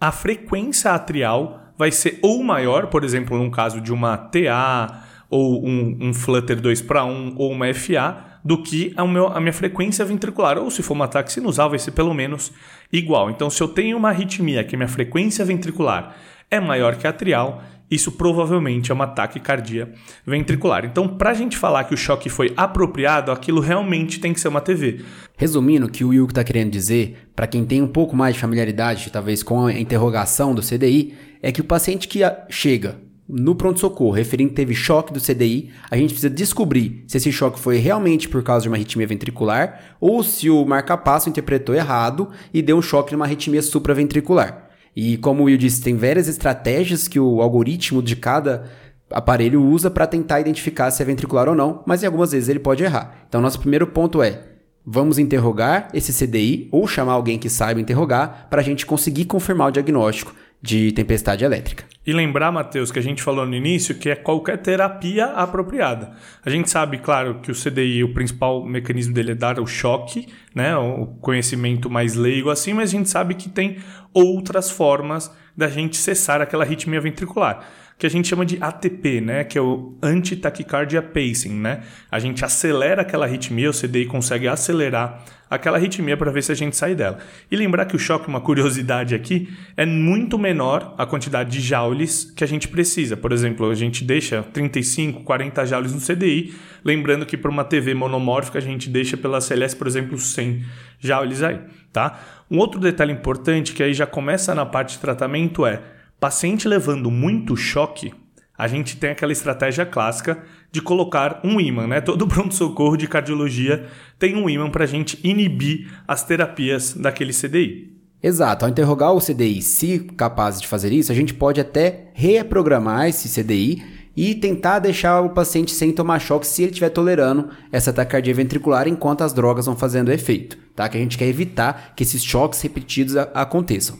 a 0.00 0.10
frequência 0.12 0.90
atrial 0.90 1.60
vai 1.78 1.90
ser 1.90 2.18
ou 2.20 2.42
maior, 2.42 2.88
por 2.88 3.04
exemplo, 3.04 3.38
num 3.38 3.50
caso 3.50 3.80
de 3.80 3.92
uma 3.92 4.16
TA 4.16 5.04
ou 5.30 5.64
um, 5.66 5.96
um 6.00 6.12
Flutter 6.12 6.60
2 6.60 6.82
para 6.82 7.04
1 7.04 7.34
ou 7.36 7.52
uma 7.52 7.72
FA, 7.72 8.34
do 8.44 8.62
que 8.62 8.92
a, 8.96 9.06
meu, 9.06 9.28
a 9.28 9.40
minha 9.40 9.52
frequência 9.52 10.04
ventricular. 10.04 10.58
Ou 10.58 10.70
se 10.70 10.82
for 10.82 10.96
um 10.96 11.02
ataque 11.02 11.32
sinusal, 11.32 11.70
vai 11.70 11.78
ser 11.78 11.92
pelo 11.92 12.12
menos 12.12 12.52
igual. 12.92 13.30
Então, 13.30 13.48
se 13.48 13.62
eu 13.62 13.68
tenho 13.68 13.96
uma 13.96 14.10
arritmia 14.10 14.62
que 14.62 14.76
minha 14.76 14.88
frequência 14.88 15.44
ventricular 15.44 16.14
é 16.50 16.60
maior 16.60 16.96
que 16.96 17.06
a 17.06 17.10
atrial, 17.10 17.62
isso 17.90 18.12
provavelmente 18.12 18.90
é 18.90 18.94
um 18.94 19.02
ataque 19.02 19.38
cardíaco 19.38 19.92
ventricular. 20.26 20.84
Então, 20.84 21.06
para 21.06 21.30
a 21.30 21.34
gente 21.34 21.56
falar 21.56 21.84
que 21.84 21.94
o 21.94 21.96
choque 21.96 22.28
foi 22.28 22.52
apropriado, 22.56 23.30
aquilo 23.30 23.60
realmente 23.60 24.18
tem 24.18 24.32
que 24.32 24.40
ser 24.40 24.48
uma 24.48 24.60
TV. 24.60 25.04
Resumindo, 25.36 25.86
o 25.86 25.90
que 25.90 26.04
o 26.04 26.08
Will 26.08 26.26
está 26.26 26.42
querendo 26.42 26.70
dizer, 26.70 27.28
para 27.34 27.46
quem 27.46 27.64
tem 27.64 27.82
um 27.82 27.88
pouco 27.88 28.16
mais 28.16 28.34
de 28.34 28.40
familiaridade, 28.40 29.10
talvez 29.10 29.42
com 29.42 29.66
a 29.66 29.72
interrogação 29.72 30.54
do 30.54 30.62
CDI, 30.62 31.14
é 31.42 31.52
que 31.52 31.60
o 31.60 31.64
paciente 31.64 32.08
que 32.08 32.20
chega 32.48 32.96
no 33.28 33.54
pronto-socorro, 33.54 34.12
referindo 34.12 34.50
que 34.50 34.56
teve 34.56 34.74
choque 34.74 35.12
do 35.12 35.20
CDI, 35.20 35.70
a 35.90 35.96
gente 35.96 36.10
precisa 36.10 36.28
descobrir 36.28 37.04
se 37.06 37.16
esse 37.16 37.32
choque 37.32 37.58
foi 37.58 37.78
realmente 37.78 38.28
por 38.28 38.42
causa 38.42 38.64
de 38.64 38.68
uma 38.68 38.76
arritmia 38.76 39.06
ventricular 39.06 39.96
ou 39.98 40.22
se 40.22 40.50
o 40.50 40.64
marcapasso 40.64 41.28
interpretou 41.28 41.74
errado 41.74 42.28
e 42.52 42.60
deu 42.60 42.76
um 42.76 42.82
choque 42.82 43.12
numa 43.12 43.24
arritmia 43.24 43.62
supraventricular. 43.62 44.68
E 44.96 45.16
como 45.16 45.42
o 45.42 45.46
Will 45.46 45.56
disse, 45.56 45.82
tem 45.82 45.96
várias 45.96 46.28
estratégias 46.28 47.08
que 47.08 47.18
o 47.18 47.40
algoritmo 47.40 48.02
de 48.02 48.16
cada 48.16 48.70
aparelho 49.10 49.62
usa 49.62 49.90
para 49.90 50.06
tentar 50.06 50.40
identificar 50.40 50.90
se 50.90 51.02
é 51.02 51.06
ventricular 51.06 51.48
ou 51.48 51.54
não, 51.54 51.82
mas 51.86 52.02
em 52.02 52.06
algumas 52.06 52.32
vezes 52.32 52.48
ele 52.48 52.58
pode 52.58 52.82
errar. 52.82 53.24
Então, 53.28 53.40
nosso 53.40 53.60
primeiro 53.60 53.86
ponto 53.86 54.22
é: 54.22 54.42
vamos 54.84 55.18
interrogar 55.18 55.88
esse 55.92 56.12
CDI 56.12 56.68
ou 56.70 56.86
chamar 56.86 57.12
alguém 57.12 57.38
que 57.38 57.50
saiba 57.50 57.80
interrogar 57.80 58.48
para 58.48 58.60
a 58.60 58.64
gente 58.64 58.86
conseguir 58.86 59.24
confirmar 59.24 59.68
o 59.68 59.72
diagnóstico 59.72 60.34
de 60.64 60.92
tempestade 60.92 61.44
elétrica. 61.44 61.84
E 62.06 62.12
lembrar, 62.12 62.50
Matheus, 62.50 62.90
que 62.90 62.98
a 62.98 63.02
gente 63.02 63.22
falou 63.22 63.44
no 63.44 63.54
início, 63.54 63.94
que 63.94 64.08
é 64.08 64.16
qualquer 64.16 64.56
terapia 64.56 65.26
apropriada. 65.26 66.12
A 66.42 66.48
gente 66.48 66.70
sabe, 66.70 66.96
claro, 66.98 67.40
que 67.42 67.50
o 67.50 67.54
CDI, 67.54 68.02
o 68.02 68.14
principal 68.14 68.64
mecanismo 68.64 69.12
dele 69.12 69.32
é 69.32 69.34
dar 69.34 69.60
o 69.60 69.66
choque, 69.66 70.26
né, 70.54 70.74
o 70.74 71.06
conhecimento 71.20 71.90
mais 71.90 72.14
leigo 72.14 72.48
assim, 72.48 72.72
mas 72.72 72.88
a 72.88 72.92
gente 72.92 73.10
sabe 73.10 73.34
que 73.34 73.50
tem 73.50 73.76
outras 74.14 74.70
formas 74.70 75.30
da 75.54 75.68
gente 75.68 75.98
cessar 75.98 76.40
aquela 76.40 76.64
arritmia 76.64 77.00
ventricular 77.00 77.68
que 77.98 78.06
a 78.06 78.10
gente 78.10 78.28
chama 78.28 78.44
de 78.44 78.58
ATP, 78.60 79.20
né? 79.20 79.44
Que 79.44 79.56
é 79.56 79.60
o 79.60 79.96
anti-taquicardia 80.02 81.00
pacing, 81.00 81.54
né? 81.54 81.82
A 82.10 82.18
gente 82.18 82.44
acelera 82.44 83.02
aquela 83.02 83.24
arritmia, 83.24 83.70
o 83.70 83.72
CDI 83.72 84.06
consegue 84.06 84.48
acelerar 84.48 85.24
aquela 85.48 85.76
arritmia 85.76 86.16
para 86.16 86.30
ver 86.30 86.42
se 86.42 86.50
a 86.50 86.54
gente 86.54 86.76
sai 86.76 86.94
dela. 86.94 87.18
E 87.50 87.56
lembrar 87.56 87.84
que 87.84 87.94
o 87.94 87.98
choque, 87.98 88.28
uma 88.28 88.40
curiosidade 88.40 89.14
aqui, 89.14 89.48
é 89.76 89.86
muito 89.86 90.38
menor 90.38 90.94
a 90.98 91.06
quantidade 91.06 91.50
de 91.50 91.60
joules 91.60 92.32
que 92.36 92.42
a 92.42 92.46
gente 92.46 92.66
precisa. 92.66 93.16
Por 93.16 93.32
exemplo, 93.32 93.70
a 93.70 93.74
gente 93.74 94.02
deixa 94.02 94.42
35, 94.42 95.22
40 95.22 95.66
joules 95.66 95.94
no 95.94 96.00
CDI, 96.00 96.54
lembrando 96.84 97.24
que 97.24 97.36
para 97.36 97.50
uma 97.50 97.64
TV 97.64 97.94
monomórfica 97.94 98.58
a 98.58 98.62
gente 98.62 98.90
deixa 98.90 99.16
pela 99.16 99.40
CLS, 99.40 99.76
por 99.76 99.86
exemplo, 99.86 100.18
100 100.18 100.64
joules 100.98 101.42
aí, 101.42 101.60
tá? 101.92 102.18
Um 102.50 102.58
outro 102.58 102.80
detalhe 102.80 103.12
importante 103.12 103.72
que 103.72 103.82
aí 103.82 103.94
já 103.94 104.06
começa 104.06 104.54
na 104.54 104.66
parte 104.66 104.94
de 104.94 104.98
tratamento 104.98 105.64
é 105.64 105.80
Paciente 106.24 106.66
levando 106.66 107.10
muito 107.10 107.54
choque, 107.54 108.10
a 108.56 108.66
gente 108.66 108.96
tem 108.96 109.10
aquela 109.10 109.30
estratégia 109.30 109.84
clássica 109.84 110.42
de 110.72 110.80
colocar 110.80 111.42
um 111.44 111.60
ímã, 111.60 111.86
né? 111.86 112.00
Todo 112.00 112.24
pronto-socorro 112.26 112.96
de 112.96 113.06
cardiologia 113.06 113.84
tem 114.18 114.34
um 114.34 114.48
ímã 114.48 114.70
para 114.70 114.84
a 114.84 114.86
gente 114.86 115.20
inibir 115.22 115.86
as 116.08 116.24
terapias 116.24 116.94
daquele 116.94 117.34
CDI. 117.34 117.92
Exato, 118.22 118.64
ao 118.64 118.70
interrogar 118.70 119.12
o 119.12 119.20
CDI, 119.20 119.60
se 119.60 119.98
capaz 120.16 120.58
de 120.58 120.66
fazer 120.66 120.92
isso, 120.92 121.12
a 121.12 121.14
gente 121.14 121.34
pode 121.34 121.60
até 121.60 122.10
reprogramar 122.14 123.06
esse 123.06 123.28
CDI 123.28 123.82
e 124.16 124.34
tentar 124.34 124.78
deixar 124.78 125.20
o 125.20 125.28
paciente 125.28 125.72
sem 125.72 125.92
tomar 125.92 126.20
choque 126.20 126.46
se 126.46 126.62
ele 126.62 126.70
estiver 126.70 126.88
tolerando 126.88 127.50
essa 127.70 127.92
taquicardia 127.92 128.32
ventricular 128.32 128.88
enquanto 128.88 129.20
as 129.20 129.34
drogas 129.34 129.66
vão 129.66 129.76
fazendo 129.76 130.10
efeito, 130.10 130.56
tá? 130.74 130.88
Que 130.88 130.96
a 130.96 131.00
gente 131.00 131.18
quer 131.18 131.26
evitar 131.26 131.92
que 131.94 132.02
esses 132.02 132.24
choques 132.24 132.62
repetidos 132.62 133.14
aconteçam. 133.14 133.98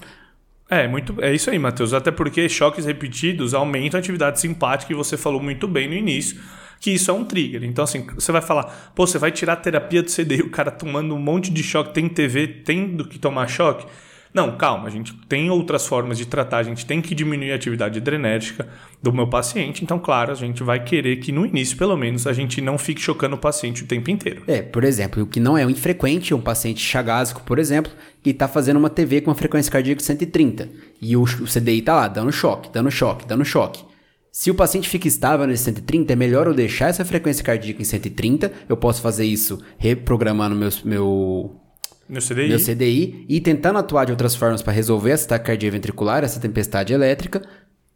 É, 0.69 0.89
muito, 0.89 1.23
é 1.23 1.33
isso 1.35 1.51
aí, 1.51 1.59
Matheus. 1.59 1.93
Até 1.93 2.11
porque 2.11 2.49
choques 2.49 2.87
repetidos 2.87 3.55
aumentam 3.55 3.99
a 3.99 4.01
atividade 4.01 4.41
simpática 4.41 4.93
e 4.93 4.97
você 4.97 5.17
falou 5.17 5.43
muito 5.43 5.69
bem 5.69 5.89
no 5.89 5.95
início 5.95 6.41
que 6.85 6.91
isso 6.91 7.11
é 7.11 7.15
um 7.15 7.25
trigger. 7.25 7.65
Então, 7.65 7.83
assim, 7.83 8.07
você 8.15 8.31
vai 8.31 8.43
falar, 8.43 8.93
pô, 8.95 9.07
você 9.07 9.17
vai 9.19 9.33
tirar 9.33 9.55
a 9.55 9.57
terapia 9.57 10.03
do 10.03 10.11
CDI, 10.11 10.43
o 10.43 10.51
cara 10.51 10.71
tomando 10.71 11.15
um 11.15 11.19
monte 11.19 11.51
de 11.51 11.63
choque, 11.63 11.95
tem 11.95 12.07
TV, 12.11 12.47
tendo 12.47 13.09
que 13.09 13.19
tomar 13.19 13.47
choque. 13.49 13.87
Não, 14.35 14.57
calma, 14.57 14.89
a 14.89 14.91
gente 14.91 15.15
tem 15.29 15.49
outras 15.49 15.87
formas 15.87 16.19
de 16.19 16.27
tratar, 16.27 16.59
a 16.59 16.63
gente 16.65 16.85
tem 16.85 17.01
que 17.01 17.15
diminuir 17.15 17.53
a 17.53 17.55
atividade 17.55 18.01
adrenérgica 18.01 18.69
do 19.01 19.13
meu 19.13 19.29
paciente. 19.29 19.85
Então, 19.85 19.97
claro, 19.97 20.33
a 20.33 20.35
gente 20.35 20.61
vai 20.61 20.83
querer 20.83 21.19
que 21.19 21.31
no 21.31 21.47
início, 21.47 21.77
pelo 21.77 21.97
menos, 21.97 22.27
a 22.27 22.33
gente 22.33 22.61
não 22.61 22.77
fique 22.77 23.01
chocando 23.01 23.37
o 23.37 23.39
paciente 23.39 23.85
o 23.85 23.87
tempo 23.87 24.11
inteiro. 24.11 24.43
É, 24.49 24.61
por 24.61 24.83
exemplo, 24.83 25.23
o 25.23 25.27
que 25.27 25.39
não 25.39 25.57
é 25.57 25.63
infrequente, 25.63 26.35
um 26.35 26.41
paciente 26.41 26.81
chagásico, 26.81 27.43
por 27.43 27.61
exemplo, 27.61 27.93
que 28.25 28.31
está 28.31 28.49
fazendo 28.49 28.77
uma 28.77 28.91
TV 28.91 29.21
com 29.21 29.31
uma 29.31 29.37
frequência 29.37 29.71
cardíaca 29.71 29.99
de 29.99 30.05
130 30.05 30.69
e 31.01 31.17
o, 31.17 31.23
o 31.23 31.47
CDI 31.47 31.79
está 31.79 31.95
lá, 31.95 32.09
dando 32.09 32.33
choque, 32.33 32.71
dando 32.73 32.91
choque, 32.91 33.25
dando 33.29 33.45
choque. 33.45 33.85
Se 34.33 34.51
o 34.51 34.55
paciente 34.57 34.89
fica 34.89 35.07
estável 35.07 35.47
nesse 35.47 35.63
130, 35.63 36.13
é 36.13 36.17
melhor 36.17 36.49
eu 36.49 36.55
deixar 36.55 36.89
essa 36.89 37.05
frequência 37.05 37.45
cardíaca 37.45 37.81
em 37.81 37.85
130. 37.85 38.51
Eu 38.69 38.77
posso 38.77 39.01
fazer 39.01 39.25
isso 39.25 39.63
reprogramando 39.79 40.57
meu, 40.57 40.71
meu 40.85 41.64
meu 42.09 42.21
CDI. 42.21 42.49
Meu 42.49 42.59
CDI 42.59 43.27
e 43.29 43.41
tentando 43.41 43.79
atuar 43.79 44.05
de 44.05 44.13
outras 44.13 44.35
formas 44.35 44.63
para 44.63 44.73
resolver 44.73 45.11
essa 45.11 45.29
taquicardia 45.29 45.71
ventricular, 45.71 46.25
essa 46.25 46.41
tempestade 46.41 46.93
elétrica. 46.93 47.43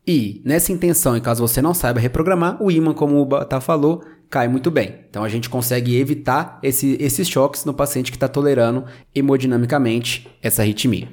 E 0.07 0.41
nessa 0.45 0.73
intenção, 0.73 1.17
em 1.17 1.21
caso 1.21 1.47
você 1.47 1.61
não 1.61 1.75
saiba 1.75 2.01
reprogramar, 2.01 2.63
o 2.63 2.71
ímã, 2.71 2.95
como 2.95 3.19
o 3.19 3.27
Batá 3.27 3.61
falou, 3.61 4.03
cai 4.31 4.49
muito 4.49 4.71
bem. 4.71 5.01
Então 5.09 5.23
a 5.23 5.29
gente 5.29 5.51
consegue 5.51 5.97
evitar 5.99 6.59
esse, 6.63 6.97
esses 7.01 7.29
choques 7.29 7.65
no 7.65 7.75
paciente 7.75 8.11
que 8.11 8.17
está 8.17 8.29
tolerando 8.29 8.85
hemodinamicamente 9.15 10.29
essa 10.43 10.63
arritmia. 10.63 11.09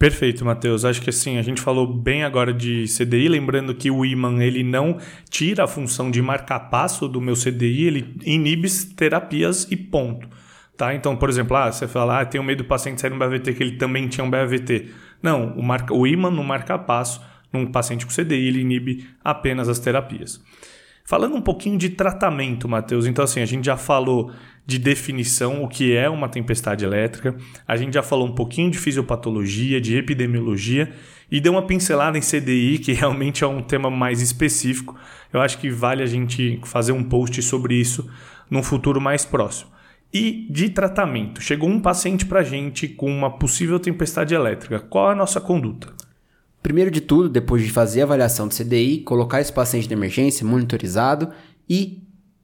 Perfeito, 0.00 0.46
Matheus. 0.46 0.84
Acho 0.86 1.02
que 1.02 1.10
assim, 1.10 1.36
a 1.36 1.42
gente 1.42 1.60
falou 1.60 1.86
bem 1.86 2.24
agora 2.24 2.54
de 2.54 2.86
CDI, 2.86 3.28
lembrando 3.28 3.74
que 3.74 3.90
o 3.90 4.02
IMAN 4.02 4.42
ele 4.42 4.62
não 4.62 4.96
tira 5.28 5.64
a 5.64 5.68
função 5.68 6.10
de 6.10 6.22
marcar 6.22 6.58
passo 6.70 7.06
do 7.06 7.20
meu 7.20 7.34
CDI, 7.34 7.84
ele 7.84 8.14
inibe 8.24 8.66
terapias 8.96 9.66
e 9.70 9.76
ponto. 9.76 10.26
Tá? 10.80 10.94
Então, 10.94 11.14
por 11.14 11.28
exemplo, 11.28 11.54
ah, 11.58 11.70
você 11.70 11.86
fala, 11.86 12.22
ah, 12.22 12.24
tenho 12.24 12.42
medo 12.42 12.62
do 12.62 12.66
paciente 12.66 13.02
sair 13.02 13.10
no 13.10 13.18
BAVT 13.18 13.52
que 13.52 13.62
ele 13.62 13.76
também 13.76 14.08
tinha 14.08 14.24
um 14.24 14.30
BAVT. 14.30 14.88
Não, 15.22 15.52
o, 15.52 15.62
marca, 15.62 15.92
o 15.92 16.06
IMAN 16.06 16.30
não 16.30 16.42
marca 16.42 16.78
passo 16.78 17.22
num 17.52 17.66
paciente 17.66 18.06
com 18.06 18.10
CDI, 18.10 18.48
ele 18.48 18.60
inibe 18.62 19.06
apenas 19.22 19.68
as 19.68 19.78
terapias. 19.78 20.42
Falando 21.04 21.36
um 21.36 21.42
pouquinho 21.42 21.76
de 21.76 21.90
tratamento, 21.90 22.66
Matheus, 22.66 23.04
então 23.04 23.22
assim, 23.22 23.42
a 23.42 23.44
gente 23.44 23.66
já 23.66 23.76
falou 23.76 24.32
de 24.64 24.78
definição, 24.78 25.62
o 25.62 25.68
que 25.68 25.94
é 25.94 26.08
uma 26.08 26.30
tempestade 26.30 26.82
elétrica, 26.82 27.36
a 27.68 27.76
gente 27.76 27.92
já 27.92 28.02
falou 28.02 28.26
um 28.26 28.34
pouquinho 28.34 28.70
de 28.70 28.78
fisiopatologia, 28.78 29.82
de 29.82 29.98
epidemiologia 29.98 30.94
e 31.30 31.42
deu 31.42 31.52
uma 31.52 31.66
pincelada 31.66 32.16
em 32.16 32.22
CDI, 32.22 32.78
que 32.78 32.94
realmente 32.94 33.44
é 33.44 33.46
um 33.46 33.60
tema 33.60 33.90
mais 33.90 34.22
específico. 34.22 34.96
Eu 35.30 35.42
acho 35.42 35.58
que 35.58 35.68
vale 35.68 36.02
a 36.02 36.06
gente 36.06 36.58
fazer 36.64 36.92
um 36.92 37.04
post 37.04 37.42
sobre 37.42 37.74
isso 37.74 38.10
num 38.50 38.62
futuro 38.62 38.98
mais 38.98 39.26
próximo. 39.26 39.78
E 40.12 40.48
de 40.50 40.68
tratamento, 40.70 41.40
chegou 41.40 41.68
um 41.68 41.80
paciente 41.80 42.26
para 42.26 42.40
a 42.40 42.42
gente 42.42 42.88
com 42.88 43.08
uma 43.08 43.30
possível 43.30 43.78
tempestade 43.78 44.34
elétrica. 44.34 44.80
Qual 44.80 45.10
é 45.10 45.12
a 45.12 45.16
nossa 45.16 45.40
conduta? 45.40 45.92
Primeiro 46.60 46.90
de 46.90 47.00
tudo, 47.00 47.28
depois 47.28 47.62
de 47.62 47.70
fazer 47.70 48.00
a 48.00 48.04
avaliação 48.04 48.48
do 48.48 48.54
CDI, 48.54 48.98
colocar 48.98 49.40
esse 49.40 49.52
paciente 49.52 49.86
de 49.86 49.94
emergência 49.94 50.44
monitorizado 50.44 51.30
e 51.68 52.02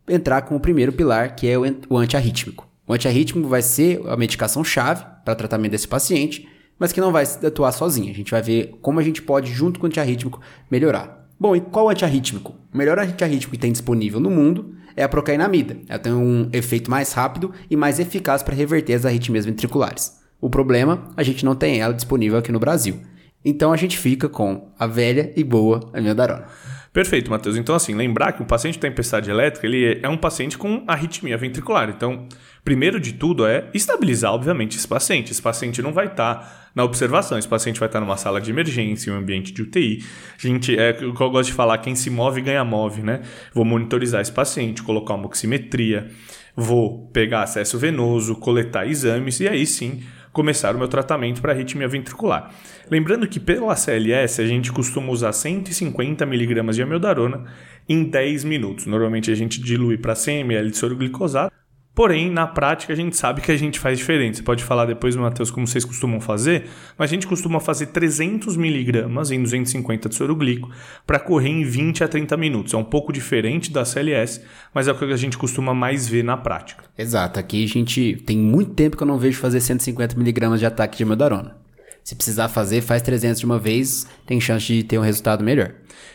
entrar 0.08 0.42
com 0.42 0.54
o 0.54 0.61
primeiro 0.61 0.92
pilar, 0.92 1.35
que 1.35 1.49
é 1.49 1.58
o 1.58 1.96
antiarrítmico. 1.96 2.68
O 2.87 2.92
antiarrítmico 2.92 3.49
vai 3.49 3.62
ser 3.62 4.00
a 4.06 4.16
medicação-chave 4.16 5.04
para 5.25 5.35
tratamento 5.35 5.73
desse 5.73 5.88
paciente, 5.88 6.49
mas 6.78 6.92
que 6.92 7.00
não 7.00 7.11
vai 7.11 7.25
atuar 7.25 7.73
sozinha. 7.73 8.12
A 8.12 8.14
gente 8.14 8.30
vai 8.30 8.40
ver 8.40 8.78
como 8.80 9.00
a 9.00 9.02
gente 9.02 9.20
pode, 9.20 9.52
junto 9.52 9.80
com 9.80 9.87
o 9.87 9.88
antiarrítmico, 9.88 10.40
melhorar. 10.70 11.25
Bom, 11.38 11.55
e 11.55 11.61
qual 11.61 11.90
antiarrítmico? 11.90 12.55
O 12.73 12.76
melhor 12.78 12.99
antiarrítmico 12.99 13.52
que 13.52 13.59
tem 13.59 13.71
disponível 13.71 14.19
no 14.19 14.31
mundo 14.31 14.75
é 14.97 15.02
a 15.02 15.09
procainamida. 15.09 15.76
Ela 15.87 15.99
tem 15.99 16.12
um 16.12 16.49
efeito 16.52 16.90
mais 16.90 17.12
rápido 17.12 17.52
e 17.71 17.76
mais 17.76 18.00
eficaz 18.00 18.43
para 18.43 18.55
reverter 18.55 18.95
as 18.95 19.05
arritmias 19.05 19.45
ventriculares. 19.45 20.19
O 20.40 20.49
problema, 20.49 21.11
a 21.16 21.23
gente 21.23 21.45
não 21.45 21.55
tem 21.55 21.81
ela 21.81 21.93
disponível 21.93 22.38
aqui 22.38 22.50
no 22.50 22.59
Brasil. 22.59 23.00
Então 23.45 23.73
a 23.73 23.76
gente 23.76 23.99
fica 23.99 24.28
com 24.28 24.73
a 24.78 24.87
velha 24.87 25.33
e 25.37 25.45
boa 25.45 25.90
amiodarona. 25.93 26.47
Perfeito, 26.93 27.31
Matheus. 27.31 27.59
Então, 27.59 27.75
assim, 27.75 27.95
lembrar 27.95 28.33
que 28.33 28.43
o 28.43 28.47
paciente 28.47 28.75
de 28.75 28.81
tempestade 28.81 29.31
elétrica 29.31 29.66
ele 29.66 30.00
é 30.02 30.09
um 30.09 30.16
paciente 30.16 30.57
com 30.57 30.83
arritmia 30.87 31.37
ventricular. 31.37 31.90
Então, 31.90 32.26
primeiro 32.66 32.99
de 32.99 33.12
tudo 33.12 33.46
é 33.46 33.70
estabilizar, 33.73 34.35
obviamente, 34.35 34.76
esse 34.76 34.88
paciente. 34.88 35.30
Esse 35.30 35.40
paciente 35.40 35.80
não 35.80 35.92
vai 35.92 36.06
estar 36.06 36.35
tá 36.35 36.68
na 36.75 36.82
observação, 36.82 37.38
esse 37.38 37.46
paciente 37.46 37.78
vai 37.78 37.88
estar 37.88 38.00
tá 38.00 38.04
numa 38.04 38.16
sala 38.16 38.40
de 38.40 38.50
emergência, 38.50 39.08
em 39.08 39.14
um 39.14 39.16
ambiente 39.16 39.52
de 39.52 39.62
UTI. 39.62 40.04
Gente, 40.37 40.76
é 40.76 40.90
o 40.90 41.14
que 41.14 41.20
eu 41.20 41.30
gosto 41.30 41.50
de 41.50 41.54
falar, 41.54 41.78
quem 41.78 41.94
se 41.94 42.11
move 42.11 42.40
ganha 42.40 42.64
move, 42.64 43.02
né? 43.02 43.23
Vou 43.54 43.64
monitorizar 43.64 44.20
esse 44.20 44.32
paciente, 44.32 44.82
colocar 44.82 45.14
uma 45.14 45.26
oximetria, 45.26 46.08
vou 46.56 47.06
pegar 47.12 47.44
acesso 47.44 47.78
venoso, 47.78 48.35
coletar 48.35 48.85
exames 48.85 49.38
e 49.38 49.49
aí 49.49 49.64
sim 49.64 50.02
começar 50.32 50.75
o 50.75 50.78
meu 50.78 50.88
tratamento 50.88 51.40
para 51.40 51.52
arritmia 51.52 51.87
ventricular. 51.87 52.52
Lembrando 52.90 53.28
que 53.28 53.38
pela 53.38 53.76
CLS 53.76 54.40
a 54.40 54.46
gente 54.46 54.73
costuma 54.73 55.11
usar 55.12 55.32
150 55.32 56.25
mg 56.25 56.73
de 56.73 56.82
amiodarona 56.82 57.44
em 57.88 58.04
10 58.04 58.44
minutos. 58.44 58.87
Normalmente 58.87 59.30
a 59.30 59.35
gente 59.37 59.62
dilui 59.62 59.96
para 59.96 60.16
100 60.16 60.40
ml 60.40 60.70
de 60.70 60.76
soro 60.76 60.96
glicosado 60.96 61.50
Porém, 61.97 62.31
na 62.31 62.47
prática, 62.47 62.93
a 62.93 62.97
gente 62.97 63.17
sabe 63.17 63.41
que 63.41 63.50
a 63.50 63.57
gente 63.57 63.81
faz 63.81 63.97
diferente. 63.97 64.37
Você 64.37 64.43
pode 64.43 64.62
falar 64.62 64.85
depois, 64.85 65.17
Matheus, 65.17 65.50
como 65.50 65.67
vocês 65.67 65.83
costumam 65.83 66.21
fazer, 66.21 66.67
mas 66.99 67.11
a 67.11 67.15
gente 67.15 67.26
costuma 67.26 67.59
fazer 67.59 67.87
300 67.87 68.55
miligramas 68.55 69.31
em 69.31 69.43
250 69.43 70.11
de 70.11 70.15
soro 70.15 70.37
glico 70.37 70.71
para 71.07 71.19
correr 71.19 71.49
em 71.49 71.65
20 71.65 72.04
a 72.04 72.09
30 72.09 72.37
minutos. 72.37 72.75
É 72.75 72.76
um 72.76 72.85
pouco 72.85 73.15
diferente 73.15 73.73
da 73.73 73.82
CLS, 73.82 74.43
mas 74.75 74.87
é 74.87 74.93
o 74.93 74.95
que 74.95 75.06
a 75.06 75.17
gente 75.17 75.39
costuma 75.39 75.73
mais 75.73 76.06
ver 76.06 76.23
na 76.23 76.37
prática. 76.37 76.85
Exato. 76.99 77.41
Aqui 77.41 77.65
a 77.65 77.69
gente 77.69 78.23
tem 78.26 78.37
muito 78.37 78.75
tempo 78.75 78.95
que 78.95 79.02
eu 79.02 79.06
não 79.06 79.17
vejo 79.17 79.41
fazer 79.41 79.63
150 79.63 80.19
miligramas 80.19 80.61
de 80.61 80.67
ataque 80.67 80.99
de 80.99 81.04
medarona. 81.06 81.56
Se 82.04 82.15
precisar 82.15 82.49
fazer, 82.50 82.82
faz 82.82 83.00
300 83.00 83.41
de 83.41 83.47
uma 83.47 83.59
vez, 83.59 84.06
tem 84.26 84.41
chance 84.41 84.67
de 84.67 84.82
ter 84.82 84.99
um 84.99 85.02
resultado 85.02 85.45
melhor. 85.45 85.73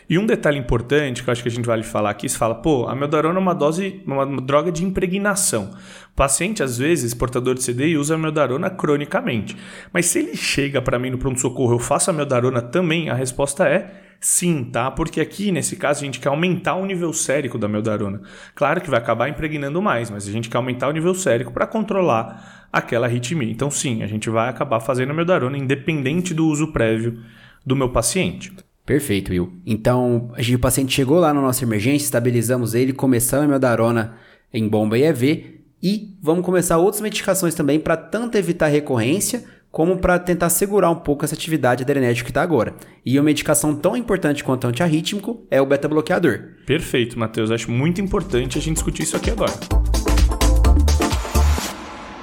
E 0.10 0.18
um 0.18 0.26
detalhe 0.26 0.60
importante 0.60 1.24
que 1.24 1.30
eu 1.30 1.32
acho 1.32 1.42
que 1.42 1.48
a 1.48 1.52
gente 1.52 1.66
vale 1.66 1.84
falar 1.84 2.10
aqui, 2.10 2.28
você 2.28 2.38
fala, 2.38 2.56
pô, 2.56 2.86
a 2.88 2.94
meldarona 2.94 3.40
é 3.40 3.42
uma 3.42 3.56
dose, 3.56 4.02
uma 4.06 4.42
droga 4.42 4.70
de 4.72 4.84
impregnação. 4.84 5.74
O 6.12 6.16
paciente, 6.16 6.62
às 6.62 6.78
vezes, 6.78 7.14
portador 7.14 7.56
de 7.56 7.66
CDI, 7.66 7.98
usa 7.98 8.16
a 8.16 8.18
meldarona 8.18 8.70
cronicamente. 8.70 9.56
Mas 9.94 10.08
se 10.08 10.20
ele 10.20 10.36
chega 10.36 10.82
para 10.82 11.00
mim 11.00 11.12
no 11.12 11.18
pronto-socorro, 11.18 11.76
eu 11.76 11.80
faço 11.80 12.10
a 12.10 12.14
meldarona 12.14 12.62
também, 12.62 13.10
a 13.10 13.14
resposta 13.14 13.68
é 13.68 14.02
sim, 14.20 14.66
tá? 14.66 14.92
Porque 14.92 15.22
aqui, 15.22 15.52
nesse 15.52 15.78
caso, 15.78 16.02
a 16.02 16.06
gente 16.06 16.20
quer 16.20 16.30
aumentar 16.30 16.76
o 16.76 16.86
nível 16.86 17.14
sérico 17.14 17.58
da 17.58 17.70
meldarona. 17.70 18.22
Claro 18.54 18.82
que 18.82 18.90
vai 18.90 19.00
acabar 19.00 19.30
impregnando 19.30 19.82
mais, 19.82 20.12
mas 20.12 20.28
a 20.28 20.32
gente 20.32 20.50
quer 20.50 20.58
aumentar 20.58 20.90
o 20.90 20.92
nível 20.92 21.16
sérico 21.16 21.52
para 21.52 21.66
controlar 21.66 22.68
aquela 22.72 23.08
arritmia. 23.08 23.50
Então, 23.50 23.72
sim, 23.72 24.04
a 24.04 24.08
gente 24.08 24.30
vai 24.30 24.50
acabar 24.50 24.80
fazendo 24.80 25.12
a 25.12 25.14
meldarona 25.14 25.58
independente 25.58 26.34
do 26.34 26.46
uso 26.48 26.72
prévio 26.72 27.18
do 27.66 27.76
meu 27.76 27.90
paciente. 27.90 28.52
Perfeito, 28.86 29.32
Will. 29.32 29.54
Então, 29.66 30.32
o 30.38 30.60
paciente 30.60 30.94
chegou 30.94 31.20
lá 31.20 31.34
na 31.34 31.42
nossa 31.42 31.64
emergência, 31.64 32.06
estabilizamos 32.06 32.74
ele, 32.74 32.94
começamos 32.94 33.46
a 33.46 33.48
meldarona 33.48 34.18
em 34.54 34.68
bomba 34.68 34.98
EV 34.98 35.62
e 35.82 36.18
vamos 36.22 36.46
começar 36.46 36.78
outras 36.78 37.02
medicações 37.02 37.56
também 37.56 37.80
para 37.80 37.96
tanto 37.96 38.38
evitar 38.38 38.68
recorrência 38.68 39.44
como 39.72 39.98
para 39.98 40.20
tentar 40.20 40.50
segurar 40.50 40.90
um 40.90 40.96
pouco 40.96 41.24
essa 41.24 41.34
atividade 41.34 41.84
adrenética 41.84 42.26
que 42.26 42.32
está 42.32 42.42
agora. 42.42 42.76
E 43.06 43.18
uma 43.18 43.24
medicação 43.24 43.74
tão 43.74 43.96
importante 43.96 44.44
quanto 44.44 44.66
o 44.66 44.68
antiarrítmico 44.68 45.48
é 45.50 45.62
o 45.62 45.66
beta-bloqueador. 45.66 46.56
Perfeito, 46.66 47.18
Matheus. 47.18 47.50
Acho 47.50 47.72
muito 47.72 48.02
importante 48.02 48.58
a 48.58 48.62
gente 48.62 48.76
discutir 48.76 49.04
isso 49.04 49.16
aqui 49.16 49.32
agora. 49.32 49.54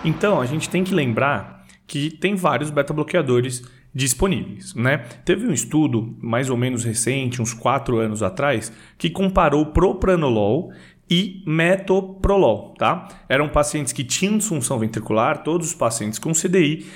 Então, 0.05 0.41
a 0.41 0.47
gente 0.47 0.69
tem 0.69 0.85
que 0.85 0.95
lembrar 0.95 1.65
que 1.87 2.11
tem 2.11 2.35
vários 2.35 2.71
beta-bloqueadores 2.71 3.63
disponíveis. 3.99 4.75
Né? 4.75 4.99
Teve 5.25 5.49
um 5.49 5.53
estudo 5.53 6.17
mais 6.23 6.49
ou 6.49 6.57
menos 6.57 6.85
recente, 6.85 7.43
uns 7.43 7.53
quatro 7.53 7.99
anos 7.99 8.23
atrás, 8.23 8.73
que 8.97 9.11
comparou 9.11 9.67
propranolol 9.67 10.73
e 11.11 11.43
metoprolol. 11.45 12.75
Tá? 12.79 13.09
Eram 13.29 13.49
pacientes 13.49 13.93
que 13.93 14.05
tinham 14.05 14.39
disfunção 14.39 14.79
ventricular, 14.79 15.43
todos 15.43 15.69
os 15.69 15.75
pacientes 15.75 16.19
com 16.19 16.33
CDI, 16.33 16.87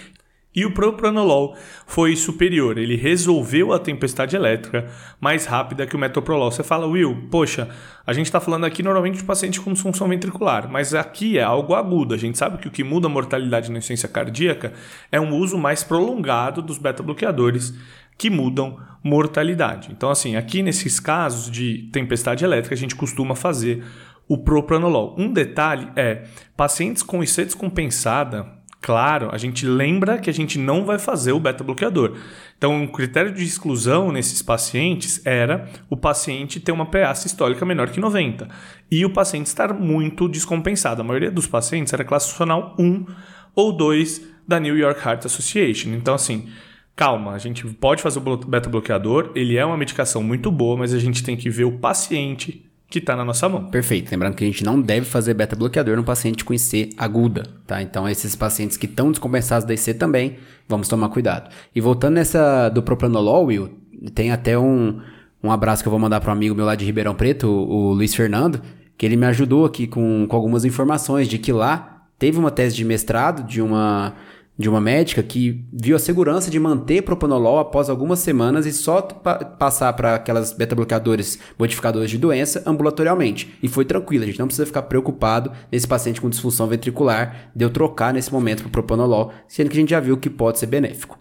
e 0.55 0.67
o 0.67 0.73
propranolol 0.73 1.57
foi 1.87 2.15
superior, 2.15 2.77
ele 2.77 2.95
resolveu 2.95 3.73
a 3.73 3.79
tempestade 3.79 4.37
elétrica 4.37 4.87
mais 5.21 5.47
rápida 5.47 5.87
que 5.87 5.97
o 5.97 5.99
metoprolol. 5.99 6.51
Você 6.51 6.63
fala, 6.63 6.87
Will, 6.87 7.29
poxa, 7.31 7.69
a 8.07 8.13
gente 8.13 8.27
está 8.27 8.39
falando 8.39 8.65
aqui 8.65 8.83
normalmente 8.83 9.19
de 9.19 9.25
paciente 9.25 9.61
com 9.61 9.73
disfunção 9.73 10.09
ventricular, 10.09 10.71
mas 10.71 10.95
aqui 10.95 11.39
é 11.39 11.43
algo 11.43 11.75
agudo. 11.75 12.15
A 12.15 12.19
gente 12.19 12.37
sabe 12.37 12.59
que 12.59 12.69
o 12.69 12.71
que 12.71 12.85
muda 12.85 13.07
a 13.07 13.11
mortalidade 13.11 13.71
na 13.71 13.79
insuficiência 13.79 14.09
cardíaca 14.09 14.75
é 15.11 15.21
um 15.21 15.35
uso 15.37 15.57
mais 15.57 15.83
prolongado 15.83 16.61
dos 16.61 16.77
beta-bloqueadores 16.77 17.73
que 18.19 18.29
mudam 18.29 18.79
mortalidade. 19.03 19.91
Então, 19.91 20.11
assim, 20.11 20.37
aqui 20.37 20.63
nesses 20.63 21.01
casos 21.01 21.51
de 21.51 21.89
tempestade 21.93 22.45
elétrica, 22.45 22.75
a 22.75 22.79
gente 22.79 22.95
costuma 22.95 23.35
fazer 23.35 23.83
o 24.29 24.39
propranolol. 24.39 25.15
Um 25.19 25.33
detalhe 25.33 25.89
é, 25.97 26.25
pacientes 26.57 27.03
com 27.03 27.23
IC 27.23 27.45
descompensada, 27.45 28.47
Claro, 28.83 29.29
a 29.31 29.39
gente 29.39 29.65
lembra 29.65 30.19
que 30.19 30.29
a 30.29 30.33
gente 30.33 30.59
não 30.59 30.85
vai 30.85 30.99
fazer 30.99 31.31
o 31.31 31.39
beta-bloqueador. 31.39 32.17
Então, 32.59 32.83
o 32.83 32.91
critério 32.91 33.33
de 33.33 33.45
exclusão 33.45 34.11
nesses 34.11 34.43
pacientes 34.43 35.25
era 35.25 35.69
o 35.89 35.97
paciente 35.97 36.59
ter 36.59 36.73
uma 36.73 36.87
PA 36.87 37.15
sistólica 37.15 37.65
menor 37.65 37.91
que 37.91 38.01
90 38.01 38.49
e 38.91 39.05
o 39.05 39.11
paciente 39.11 39.47
estar 39.47 39.73
muito 39.73 40.29
descompensado. 40.29 41.01
A 41.01 41.05
maioria 41.05 41.31
dos 41.31 41.47
pacientes 41.47 41.93
era 41.93 42.05
classe 42.05 42.29
funcional 42.31 42.75
1 42.77 43.07
ou 43.55 43.73
2 43.73 44.21
da 44.49 44.59
New 44.59 44.77
York 44.77 45.01
Heart 45.07 45.27
Association. 45.27 45.91
Então, 45.91 46.15
assim, 46.15 46.49
calma, 46.97 47.35
a 47.35 47.39
gente 47.39 47.65
pode 47.65 48.03
fazer 48.03 48.19
o 48.19 48.37
beta-bloqueador, 48.37 49.31
ele 49.37 49.57
é 49.57 49.65
uma 49.65 49.77
medicação 49.77 50.25
muito 50.25 50.51
boa, 50.51 50.77
mas 50.77 50.93
a 50.93 50.99
gente 50.99 51.23
tem 51.23 51.37
que 51.37 51.49
ver 51.49 51.65
o 51.65 51.79
paciente 51.79 52.69
que 52.93 52.99
está 52.99 53.17
na 53.17 53.25
nossa 53.25 53.49
mão. 53.49 53.65
Perfeito. 53.71 54.11
Lembrando 54.11 54.35
que 54.35 54.45
a 54.45 54.47
gente 54.47 54.63
não 54.63 54.79
deve 54.79 55.07
fazer 55.07 55.33
beta-bloqueador 55.33 55.97
no 55.97 56.05
paciente 56.05 56.45
com 56.45 56.53
IC 56.53 56.91
aguda, 56.99 57.45
tá? 57.67 57.81
Então, 57.81 58.07
esses 58.07 58.37
pacientes 58.37 58.77
que 58.77 58.85
estão 58.85 59.11
descompensados 59.11 59.67
da 59.67 59.73
IC 59.73 59.95
também, 59.95 60.37
vamos 60.69 60.89
tomar 60.89 61.09
cuidado. 61.09 61.51
E 61.75 61.81
voltando 61.81 62.15
nessa 62.15 62.69
do 62.69 62.83
propranolol, 62.83 63.47
Will, 63.47 63.71
tem 64.15 64.31
até 64.31 64.59
um, 64.59 65.01
um 65.43 65.51
abraço 65.51 65.83
que 65.83 65.89
eu 65.89 65.91
vou 65.91 65.99
mandar 65.99 66.21
para 66.21 66.29
um 66.31 66.35
amigo 66.35 66.55
meu 66.55 66.67
lá 66.67 66.75
de 66.75 66.85
Ribeirão 66.85 67.15
Preto, 67.15 67.49
o, 67.49 67.89
o 67.89 67.93
Luiz 67.95 68.15
Fernando, 68.15 68.61
que 68.99 69.07
ele 69.07 69.17
me 69.17 69.25
ajudou 69.25 69.65
aqui 69.65 69.87
com, 69.87 70.27
com 70.29 70.37
algumas 70.37 70.67
informações 70.67 71.29
de 71.29 71.39
que 71.39 71.51
lá 71.51 72.05
teve 72.19 72.39
uma 72.39 72.51
tese 72.51 72.77
de 72.77 72.85
mestrado 72.85 73.43
de 73.47 73.63
uma 73.63 74.13
de 74.59 74.69
uma 74.69 74.81
médica 74.81 75.23
que 75.23 75.65
viu 75.73 75.97
a 75.97 75.99
segurança 75.99 76.51
de 76.51 76.61
manter 76.61 77.03
propanolol 77.03 77.59
após 77.59 77.89
algumas 77.89 78.19
semanas 78.19 78.67
e 78.67 78.73
só 78.73 79.01
pa 79.01 79.45
passar 79.45 79.93
para 79.95 80.15
aquelas 80.15 80.53
beta-bloqueadores 80.53 81.39
modificadores 81.59 82.11
de 82.11 82.19
doença 82.19 82.63
ambulatorialmente. 82.67 83.55
E 83.63 83.69
foi 83.69 83.85
tranquilo, 83.85 84.25
a 84.25 84.27
gente 84.27 84.39
não 84.39 84.47
precisa 84.47 84.67
ficar 84.67 84.83
preocupado 84.83 85.53
nesse 85.71 85.89
paciente 85.89 86.21
com 86.21 86.29
disfunção 86.29 86.67
ventricular 86.67 87.51
de 87.57 87.65
eu 87.65 87.71
trocar 87.71 88.13
nesse 88.13 88.33
momento 88.33 88.63
para 88.63 88.71
propanolol, 88.71 89.33
sendo 89.49 89.71
que 89.71 89.77
a 89.77 89.81
gente 89.81 89.91
já 89.91 90.01
viu 90.01 90.17
que 90.17 90.29
pode 90.29 90.59
ser 90.59 90.67
benéfico. 90.67 91.19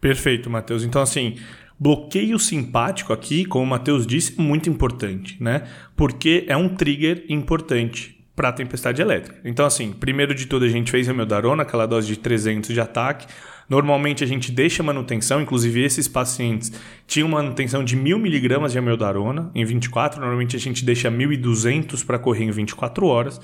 Perfeito, 0.00 0.48
Matheus. 0.48 0.84
Então, 0.84 1.02
assim, 1.02 1.36
bloqueio 1.78 2.38
simpático 2.38 3.12
aqui, 3.12 3.44
como 3.44 3.64
o 3.64 3.68
Matheus 3.68 4.06
disse, 4.06 4.40
muito 4.40 4.70
importante, 4.70 5.36
né? 5.42 5.64
Porque 5.96 6.44
é 6.46 6.56
um 6.56 6.68
trigger 6.68 7.24
importante 7.28 8.17
para 8.38 8.50
a 8.50 8.52
tempestade 8.52 9.02
elétrica. 9.02 9.36
Então, 9.44 9.66
assim, 9.66 9.90
primeiro 9.90 10.32
de 10.32 10.46
tudo 10.46 10.64
a 10.64 10.68
gente 10.68 10.92
fez 10.92 11.08
a 11.08 11.12
meldarona, 11.12 11.64
aquela 11.64 11.86
dose 11.86 12.06
de 12.06 12.16
300 12.16 12.72
de 12.72 12.80
ataque. 12.80 13.26
Normalmente 13.68 14.22
a 14.22 14.26
gente 14.28 14.52
deixa 14.52 14.80
manutenção, 14.80 15.42
inclusive 15.42 15.82
esses 15.82 16.06
pacientes 16.06 16.72
tinham 17.04 17.28
manutenção 17.28 17.82
de 17.82 17.96
1000 17.96 18.16
miligramas 18.16 18.70
de 18.70 18.78
amiodarona 18.78 19.50
em 19.56 19.64
24, 19.64 20.20
normalmente 20.20 20.54
a 20.54 20.58
gente 20.58 20.84
deixa 20.84 21.10
1200 21.10 22.04
para 22.04 22.16
correr 22.16 22.44
em 22.44 22.52
24 22.52 23.04
horas 23.06 23.40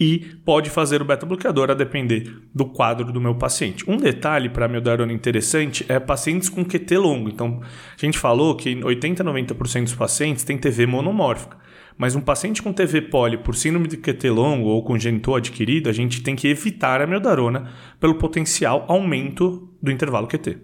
e 0.00 0.20
pode 0.42 0.70
fazer 0.70 1.02
o 1.02 1.04
beta-bloqueador 1.04 1.70
a 1.70 1.74
depender 1.74 2.34
do 2.54 2.64
quadro 2.64 3.12
do 3.12 3.20
meu 3.20 3.34
paciente. 3.34 3.84
Um 3.86 3.98
detalhe 3.98 4.48
para 4.48 4.64
amiodarona 4.64 5.12
interessante 5.12 5.84
é 5.86 6.00
pacientes 6.00 6.48
com 6.48 6.64
QT 6.64 6.96
longo. 6.96 7.28
Então, 7.28 7.60
a 7.62 8.00
gente 8.00 8.18
falou 8.18 8.56
que 8.56 8.82
80 8.82 9.22
a 9.22 9.26
90% 9.26 9.84
dos 9.84 9.94
pacientes 9.94 10.44
têm 10.44 10.56
TV 10.56 10.86
monomórfica. 10.86 11.59
Mas 12.00 12.16
um 12.16 12.20
paciente 12.22 12.62
com 12.62 12.72
TV 12.72 13.02
poli 13.02 13.36
por 13.36 13.54
síndrome 13.54 13.86
de 13.86 13.98
QT 13.98 14.30
longo 14.30 14.70
ou 14.70 14.82
congenital 14.82 15.34
adquirido, 15.34 15.90
a 15.90 15.92
gente 15.92 16.22
tem 16.22 16.34
que 16.34 16.48
evitar 16.48 16.98
a 17.02 17.06
meldarona 17.06 17.74
pelo 18.00 18.14
potencial 18.14 18.86
aumento 18.88 19.68
do 19.82 19.90
intervalo 19.90 20.26
QT. 20.26 20.56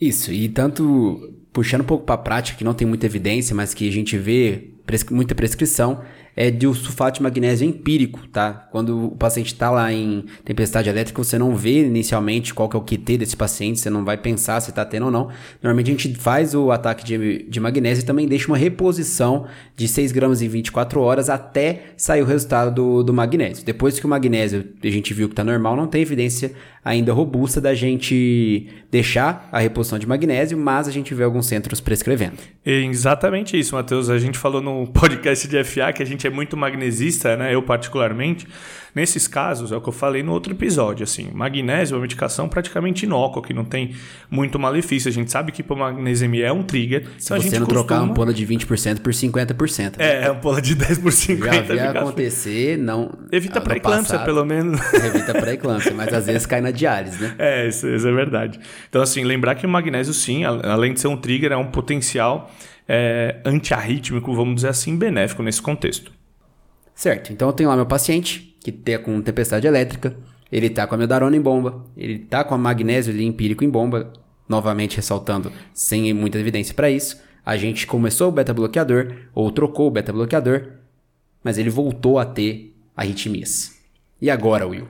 Isso, 0.00 0.32
e 0.32 0.48
tanto 0.48 1.34
puxando 1.52 1.80
um 1.80 1.84
pouco 1.84 2.04
para 2.04 2.14
a 2.14 2.18
prática, 2.18 2.56
que 2.56 2.62
não 2.62 2.74
tem 2.74 2.86
muita 2.86 3.06
evidência, 3.06 3.56
mas 3.56 3.74
que 3.74 3.88
a 3.88 3.90
gente 3.90 4.16
vê 4.16 4.70
muita 5.10 5.34
prescrição, 5.34 6.00
é 6.36 6.50
de 6.50 6.66
o 6.66 6.74
sulfato 6.74 7.18
de 7.18 7.22
magnésio 7.22 7.66
empírico, 7.66 8.26
tá? 8.28 8.68
Quando 8.70 9.06
o 9.06 9.16
paciente 9.16 9.52
está 9.52 9.70
lá 9.70 9.92
em 9.92 10.24
tempestade 10.44 10.88
elétrica, 10.88 11.22
você 11.22 11.38
não 11.38 11.54
vê 11.54 11.86
inicialmente 11.86 12.52
qual 12.52 12.68
que 12.68 12.76
é 12.76 12.78
o 12.78 12.82
QT 12.82 13.18
desse 13.18 13.36
paciente, 13.36 13.80
você 13.80 13.90
não 13.90 14.04
vai 14.04 14.16
pensar 14.16 14.60
se 14.60 14.70
está 14.70 14.84
tendo 14.84 15.06
ou 15.06 15.12
não. 15.12 15.28
Normalmente 15.62 15.90
a 15.90 15.94
gente 15.94 16.18
faz 16.18 16.54
o 16.54 16.70
ataque 16.70 17.04
de, 17.04 17.44
de 17.48 17.60
magnésio 17.60 18.02
e 18.02 18.06
também 18.06 18.26
deixa 18.26 18.48
uma 18.48 18.56
reposição 18.56 19.46
de 19.76 19.86
6 19.86 20.12
gramas 20.12 20.42
em 20.42 20.48
24 20.48 21.00
horas 21.00 21.28
até 21.28 21.82
sair 21.96 22.22
o 22.22 22.26
resultado 22.26 22.74
do, 22.74 23.02
do 23.02 23.12
magnésio. 23.12 23.64
Depois 23.64 23.98
que 23.98 24.06
o 24.06 24.08
magnésio 24.08 24.64
a 24.82 24.90
gente 24.90 25.14
viu 25.14 25.28
que 25.28 25.32
está 25.32 25.44
normal, 25.44 25.76
não 25.76 25.86
tem 25.86 26.02
evidência 26.02 26.52
ainda 26.84 27.12
robusta 27.12 27.60
da 27.60 27.74
gente 27.74 28.68
deixar 28.90 29.48
a 29.50 29.58
reposição 29.58 29.98
de 29.98 30.06
magnésio, 30.06 30.58
mas 30.58 30.86
a 30.86 30.90
gente 30.90 31.14
vê 31.14 31.24
alguns 31.24 31.46
centros 31.46 31.80
prescrevendo. 31.80 32.36
exatamente 32.64 33.58
isso, 33.58 33.74
Matheus. 33.74 34.10
A 34.10 34.18
gente 34.18 34.38
falou 34.38 34.60
no 34.60 34.86
podcast 34.92 35.48
de 35.48 35.64
FA 35.64 35.92
que 35.92 36.02
a 36.02 36.06
gente 36.06 36.23
é 36.26 36.30
muito 36.30 36.56
magnesista, 36.56 37.36
né? 37.36 37.54
Eu 37.54 37.62
particularmente. 37.62 38.46
Nesses 38.94 39.26
casos, 39.26 39.72
é 39.72 39.76
o 39.76 39.80
que 39.80 39.88
eu 39.88 39.92
falei 39.92 40.22
no 40.22 40.30
outro 40.30 40.52
episódio, 40.52 41.02
assim, 41.02 41.28
magnésio 41.34 41.94
é 41.94 41.96
uma 41.96 42.02
medicação 42.02 42.48
praticamente 42.48 43.04
inócua, 43.04 43.42
que 43.42 43.52
não 43.52 43.64
tem 43.64 43.92
muito 44.30 44.56
malefício. 44.56 45.08
A 45.08 45.12
gente 45.12 45.32
sabe 45.32 45.50
que 45.50 45.62
hipomagnesemia 45.62 46.46
é 46.46 46.52
um 46.52 46.62
trigger. 46.62 47.08
Se 47.18 47.32
então 47.34 47.42
você 47.42 47.58
não 47.58 47.66
costuma... 47.66 47.84
trocar 47.84 48.02
uma 48.02 48.12
ampola 48.12 48.32
de 48.32 48.46
20% 48.46 49.00
por 49.00 49.12
50%. 49.12 49.98
Né? 49.98 50.22
É, 50.22 50.28
ampola 50.28 50.62
de 50.62 50.76
10 50.76 50.98
por 50.98 51.10
50%. 51.10 51.38
Já 51.48 51.62
vi 51.62 51.80
acontecer, 51.80 52.78
não... 52.78 53.10
Evita 53.32 53.60
pré-eclâmpsia, 53.60 54.20
pelo 54.20 54.44
menos. 54.44 54.80
Evita 54.94 55.32
pré-eclâmpsia, 55.34 55.92
mas 55.92 56.14
às 56.14 56.26
vezes 56.26 56.46
cai 56.46 56.60
na 56.60 56.70
diálise, 56.70 57.20
né? 57.20 57.34
É, 57.36 57.66
isso, 57.66 57.88
isso 57.88 58.06
é 58.06 58.12
verdade. 58.12 58.60
Então, 58.88 59.02
assim, 59.02 59.24
lembrar 59.24 59.56
que 59.56 59.66
o 59.66 59.68
magnésio, 59.68 60.14
sim, 60.14 60.44
além 60.44 60.94
de 60.94 61.00
ser 61.00 61.08
um 61.08 61.16
trigger, 61.16 61.50
é 61.50 61.56
um 61.56 61.66
potencial 61.66 62.48
é, 62.88 63.40
antiarrítmico, 63.44 64.32
vamos 64.34 64.54
dizer 64.56 64.68
assim, 64.68 64.96
benéfico 64.96 65.42
nesse 65.42 65.60
contexto. 65.60 66.12
Certo, 66.94 67.32
então 67.32 67.48
eu 67.48 67.52
tenho 67.52 67.68
lá 67.68 67.76
meu 67.76 67.86
paciente, 67.86 68.56
que 68.60 68.70
tá 68.70 68.98
com 68.98 69.20
tempestade 69.20 69.66
elétrica, 69.66 70.16
ele 70.50 70.70
tá 70.70 70.86
com 70.86 70.94
a 70.94 70.98
meldarona 70.98 71.36
em 71.36 71.40
bomba, 71.40 71.84
ele 71.96 72.18
tá 72.18 72.44
com 72.44 72.54
a 72.54 72.58
magnésio 72.58 73.20
empírico 73.20 73.64
em 73.64 73.68
bomba, 73.68 74.12
novamente 74.48 74.96
ressaltando, 74.96 75.50
sem 75.72 76.12
muita 76.14 76.38
evidência 76.38 76.74
para 76.74 76.90
isso. 76.90 77.20
A 77.44 77.56
gente 77.56 77.86
começou 77.86 78.28
o 78.28 78.32
beta-bloqueador, 78.32 79.12
ou 79.34 79.50
trocou 79.50 79.88
o 79.88 79.90
beta-bloqueador, 79.90 80.68
mas 81.42 81.58
ele 81.58 81.70
voltou 81.70 82.18
a 82.18 82.24
ter 82.24 82.74
arritmias. 82.96 83.76
E 84.20 84.30
agora, 84.30 84.66
Will? 84.66 84.88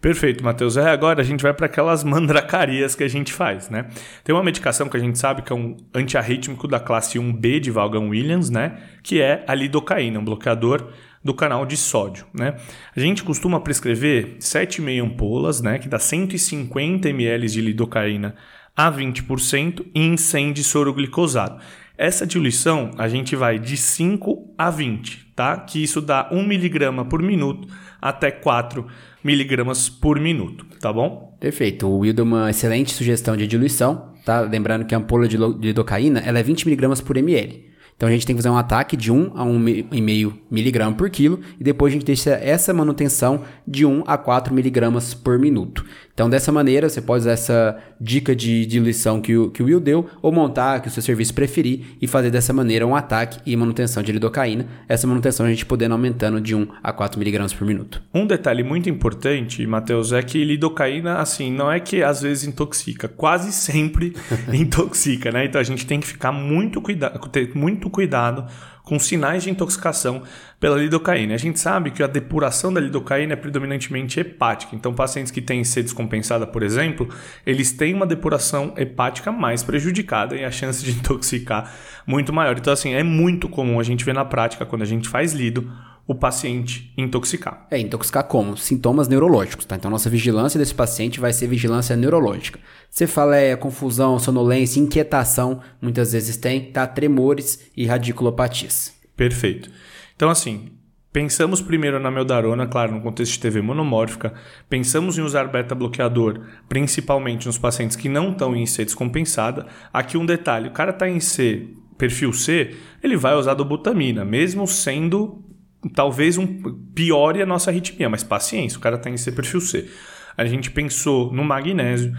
Perfeito, 0.00 0.44
Matheus. 0.44 0.76
É, 0.76 0.88
agora 0.90 1.20
a 1.20 1.24
gente 1.24 1.42
vai 1.42 1.52
para 1.52 1.66
aquelas 1.66 2.04
mandracarias 2.04 2.94
que 2.94 3.02
a 3.02 3.08
gente 3.08 3.32
faz, 3.32 3.70
né? 3.70 3.88
Tem 4.22 4.34
uma 4.34 4.44
medicação 4.44 4.88
que 4.88 4.96
a 4.96 5.00
gente 5.00 5.18
sabe 5.18 5.42
que 5.42 5.52
é 5.52 5.56
um 5.56 5.76
antiarrítmico 5.94 6.68
da 6.68 6.78
classe 6.78 7.18
1B 7.18 7.58
de 7.58 7.70
Vaughan 7.70 8.08
Williams, 8.08 8.50
né? 8.50 8.78
Que 9.02 9.20
é 9.20 9.42
a 9.48 9.54
lidocaína, 9.54 10.20
um 10.20 10.24
bloqueador 10.24 10.92
do 11.26 11.34
canal 11.34 11.66
de 11.66 11.76
sódio. 11.76 12.24
Né? 12.32 12.56
A 12.96 13.00
gente 13.00 13.22
costuma 13.22 13.60
prescrever 13.60 14.36
7,5 14.38 15.04
ampolas, 15.04 15.60
né, 15.60 15.78
que 15.78 15.88
dá 15.88 15.98
150 15.98 17.08
ml 17.10 17.48
de 17.48 17.60
lidocaína 17.60 18.34
a 18.74 18.90
20% 18.90 19.86
em 19.94 20.16
100 20.16 20.52
de 20.52 20.64
soro 20.64 20.94
glicosado. 20.94 21.60
Essa 21.98 22.26
diluição 22.26 22.90
a 22.98 23.08
gente 23.08 23.34
vai 23.34 23.58
de 23.58 23.76
5 23.76 24.54
a 24.56 24.70
20, 24.70 25.32
tá? 25.34 25.56
Que 25.56 25.82
isso 25.82 26.02
dá 26.02 26.28
1 26.30 26.40
mg 26.40 27.04
por 27.08 27.22
minuto 27.22 27.66
até 28.00 28.30
4 28.30 28.86
mg 29.24 29.64
por 29.98 30.20
minuto, 30.20 30.66
tá 30.78 30.92
bom? 30.92 31.34
Perfeito. 31.40 31.88
O 31.88 32.00
Will 32.00 32.14
uma 32.22 32.50
excelente 32.50 32.92
sugestão 32.92 33.34
de 33.34 33.46
diluição, 33.46 34.12
tá? 34.26 34.40
Lembrando 34.40 34.84
que 34.84 34.94
a 34.94 34.98
ampola 34.98 35.26
de 35.26 35.38
lidocaína 35.38 36.20
ela 36.20 36.38
é 36.38 36.42
20 36.42 36.68
mg 36.68 37.02
por 37.02 37.16
ml. 37.16 37.64
Então 37.96 38.08
a 38.08 38.12
gente 38.12 38.26
tem 38.26 38.36
que 38.36 38.42
fazer 38.42 38.52
um 38.52 38.58
ataque 38.58 38.96
de 38.96 39.10
1 39.10 39.32
a 39.34 39.44
1,5 39.44 40.34
miligrama 40.50 40.94
por 40.94 41.08
quilo 41.08 41.40
e 41.58 41.64
depois 41.64 41.92
a 41.92 41.94
gente 41.94 42.04
deixa 42.04 42.30
essa 42.30 42.74
manutenção 42.74 43.42
de 43.66 43.86
1 43.86 44.04
a 44.06 44.18
4 44.18 44.54
miligramas 44.54 45.14
por 45.14 45.38
minuto. 45.38 45.84
Então 46.16 46.30
dessa 46.30 46.50
maneira 46.50 46.88
você 46.88 47.02
pode 47.02 47.20
usar 47.20 47.32
essa 47.32 47.76
dica 48.00 48.34
de 48.34 48.64
diluição 48.64 49.20
que 49.20 49.36
o, 49.36 49.50
que 49.50 49.62
o 49.62 49.66
Will 49.66 49.78
deu 49.78 50.08
ou 50.22 50.32
montar 50.32 50.80
que 50.80 50.88
o 50.88 50.90
seu 50.90 51.02
serviço 51.02 51.34
preferir 51.34 51.98
e 52.00 52.06
fazer 52.06 52.30
dessa 52.30 52.54
maneira 52.54 52.86
um 52.86 52.96
ataque 52.96 53.38
e 53.44 53.54
manutenção 53.54 54.02
de 54.02 54.12
lidocaína. 54.12 54.66
Essa 54.88 55.06
manutenção 55.06 55.44
a 55.44 55.50
gente 55.50 55.66
podendo 55.66 55.92
aumentando 55.92 56.40
de 56.40 56.54
1 56.54 56.68
a 56.82 56.90
4 56.90 57.18
miligramas 57.18 57.52
por 57.52 57.66
minuto. 57.66 58.02
Um 58.14 58.26
detalhe 58.26 58.62
muito 58.62 58.88
importante, 58.88 59.66
Matheus, 59.66 60.10
é 60.10 60.22
que 60.22 60.42
lidocaína, 60.42 61.18
assim, 61.18 61.52
não 61.52 61.70
é 61.70 61.78
que 61.78 62.02
às 62.02 62.22
vezes 62.22 62.48
intoxica, 62.48 63.08
quase 63.08 63.52
sempre 63.52 64.16
intoxica, 64.50 65.30
né? 65.30 65.44
Então 65.44 65.60
a 65.60 65.64
gente 65.64 65.86
tem 65.86 66.00
que 66.00 66.06
ficar 66.06 66.32
muito 66.32 66.80
cuidado, 66.80 67.18
ter 67.28 67.54
muito 67.54 67.76
muito 67.76 67.90
cuidado 67.90 68.46
com 68.86 69.00
sinais 69.00 69.42
de 69.42 69.50
intoxicação 69.50 70.22
pela 70.60 70.78
lidocaína. 70.78 71.34
A 71.34 71.38
gente 71.38 71.58
sabe 71.58 71.90
que 71.90 72.04
a 72.04 72.06
depuração 72.06 72.72
da 72.72 72.80
lidocaína 72.80 73.32
é 73.32 73.36
predominantemente 73.36 74.20
hepática. 74.20 74.76
Então, 74.76 74.94
pacientes 74.94 75.32
que 75.32 75.42
têm 75.42 75.64
sede 75.64 75.86
descompensada, 75.86 76.46
por 76.46 76.62
exemplo, 76.62 77.08
eles 77.44 77.72
têm 77.72 77.92
uma 77.92 78.06
depuração 78.06 78.72
hepática 78.76 79.32
mais 79.32 79.64
prejudicada 79.64 80.36
e 80.36 80.44
a 80.44 80.52
chance 80.52 80.84
de 80.84 80.92
intoxicar 80.96 81.74
muito 82.06 82.32
maior. 82.32 82.56
Então, 82.56 82.72
assim, 82.72 82.94
é 82.94 83.02
muito 83.02 83.48
comum 83.48 83.80
a 83.80 83.82
gente 83.82 84.04
ver 84.04 84.14
na 84.14 84.24
prática, 84.24 84.64
quando 84.64 84.82
a 84.82 84.86
gente 84.86 85.08
faz 85.08 85.32
lido, 85.32 85.68
o 86.06 86.14
paciente 86.14 86.92
intoxicar. 86.96 87.66
É, 87.70 87.78
intoxicar 87.78 88.24
como? 88.24 88.56
Sintomas 88.56 89.08
neurológicos, 89.08 89.64
tá? 89.64 89.74
Então, 89.74 89.90
nossa 89.90 90.08
vigilância 90.08 90.58
desse 90.58 90.74
paciente 90.74 91.18
vai 91.18 91.32
ser 91.32 91.48
vigilância 91.48 91.96
neurológica. 91.96 92.60
Você 92.88 93.06
fala 93.06 93.36
é 93.36 93.56
confusão, 93.56 94.18
sonolência, 94.18 94.78
inquietação, 94.78 95.60
muitas 95.82 96.12
vezes 96.12 96.36
tem, 96.36 96.70
tá? 96.70 96.86
Tremores 96.86 97.70
e 97.76 97.86
radiculopatias. 97.86 98.94
Perfeito. 99.16 99.68
Então, 100.14 100.30
assim, 100.30 100.70
pensamos 101.12 101.60
primeiro 101.60 101.98
na 101.98 102.10
meldarona, 102.10 102.68
claro, 102.68 102.92
no 102.92 103.00
contexto 103.00 103.32
de 103.32 103.40
TV 103.40 103.60
monomórfica. 103.60 104.32
Pensamos 104.68 105.18
em 105.18 105.22
usar 105.22 105.48
beta-bloqueador, 105.48 106.40
principalmente 106.68 107.46
nos 107.46 107.58
pacientes 107.58 107.96
que 107.96 108.08
não 108.08 108.30
estão 108.30 108.54
em 108.54 108.64
C 108.64 108.84
descompensada. 108.84 109.66
Aqui 109.92 110.16
um 110.16 110.24
detalhe, 110.24 110.68
o 110.68 110.72
cara 110.72 110.92
está 110.92 111.08
em 111.08 111.18
C, 111.18 111.68
perfil 111.98 112.32
C, 112.32 112.76
ele 113.02 113.16
vai 113.16 113.34
usar 113.34 113.54
dobutamina, 113.54 114.24
mesmo 114.24 114.68
sendo 114.68 115.42
talvez 115.88 116.38
um 116.38 116.46
piore 116.94 117.42
a 117.42 117.46
nossa 117.46 117.70
arritmia, 117.70 118.08
mas 118.08 118.22
paciência, 118.22 118.78
o 118.78 118.80
cara 118.80 118.98
tem 118.98 119.14
que 119.14 119.20
ser 119.20 119.32
perfil 119.32 119.60
C. 119.60 119.88
A 120.36 120.44
gente 120.44 120.70
pensou 120.70 121.32
no 121.32 121.44
magnésio, 121.44 122.14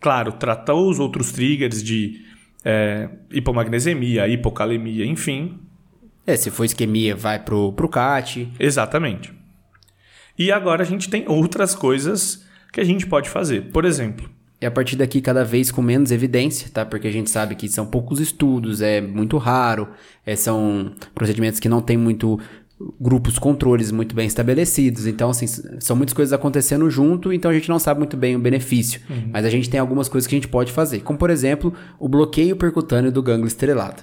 claro, 0.00 0.32
tratou 0.32 0.88
os 0.90 0.98
outros 0.98 1.32
triggers 1.32 1.82
de 1.82 2.24
é, 2.64 3.08
hipomagnesemia, 3.30 4.28
hipocalemia, 4.28 5.06
enfim. 5.06 5.58
É, 6.26 6.36
se 6.36 6.50
for 6.50 6.64
isquemia, 6.64 7.14
vai 7.14 7.38
pro, 7.38 7.72
pro 7.72 7.88
CAT. 7.88 8.52
Exatamente. 8.58 9.32
E 10.38 10.50
agora 10.50 10.82
a 10.82 10.86
gente 10.86 11.08
tem 11.08 11.24
outras 11.28 11.74
coisas 11.74 12.44
que 12.72 12.80
a 12.80 12.84
gente 12.84 13.06
pode 13.06 13.28
fazer. 13.28 13.70
Por 13.70 13.84
exemplo, 13.84 14.28
e 14.60 14.66
a 14.66 14.70
partir 14.70 14.96
daqui, 14.96 15.22
cada 15.22 15.42
vez 15.42 15.70
com 15.70 15.80
menos 15.80 16.12
evidência, 16.12 16.68
tá? 16.70 16.84
Porque 16.84 17.08
a 17.08 17.10
gente 17.10 17.30
sabe 17.30 17.54
que 17.54 17.66
são 17.66 17.86
poucos 17.86 18.20
estudos, 18.20 18.82
é 18.82 19.00
muito 19.00 19.38
raro, 19.38 19.88
é, 20.24 20.36
são 20.36 20.92
procedimentos 21.14 21.58
que 21.58 21.68
não 21.68 21.80
tem 21.80 21.96
muito 21.96 22.38
grupos 22.98 23.38
controles 23.38 23.90
muito 23.92 24.14
bem 24.14 24.26
estabelecidos. 24.26 25.06
Então, 25.06 25.30
assim, 25.30 25.46
são 25.80 25.94
muitas 25.94 26.14
coisas 26.14 26.32
acontecendo 26.32 26.88
junto, 26.90 27.32
então 27.32 27.50
a 27.50 27.54
gente 27.54 27.68
não 27.68 27.78
sabe 27.78 28.00
muito 28.00 28.16
bem 28.16 28.36
o 28.36 28.38
benefício. 28.38 29.00
Uhum. 29.10 29.30
Mas 29.32 29.44
a 29.44 29.50
gente 29.50 29.68
tem 29.68 29.78
algumas 29.78 30.08
coisas 30.08 30.26
que 30.26 30.34
a 30.34 30.38
gente 30.38 30.48
pode 30.48 30.72
fazer. 30.72 31.00
Como, 31.00 31.18
por 31.18 31.30
exemplo, 31.30 31.74
o 31.98 32.08
bloqueio 32.08 32.56
percutâneo 32.56 33.12
do 33.12 33.22
gânglio 33.22 33.46
estrelado. 33.48 34.02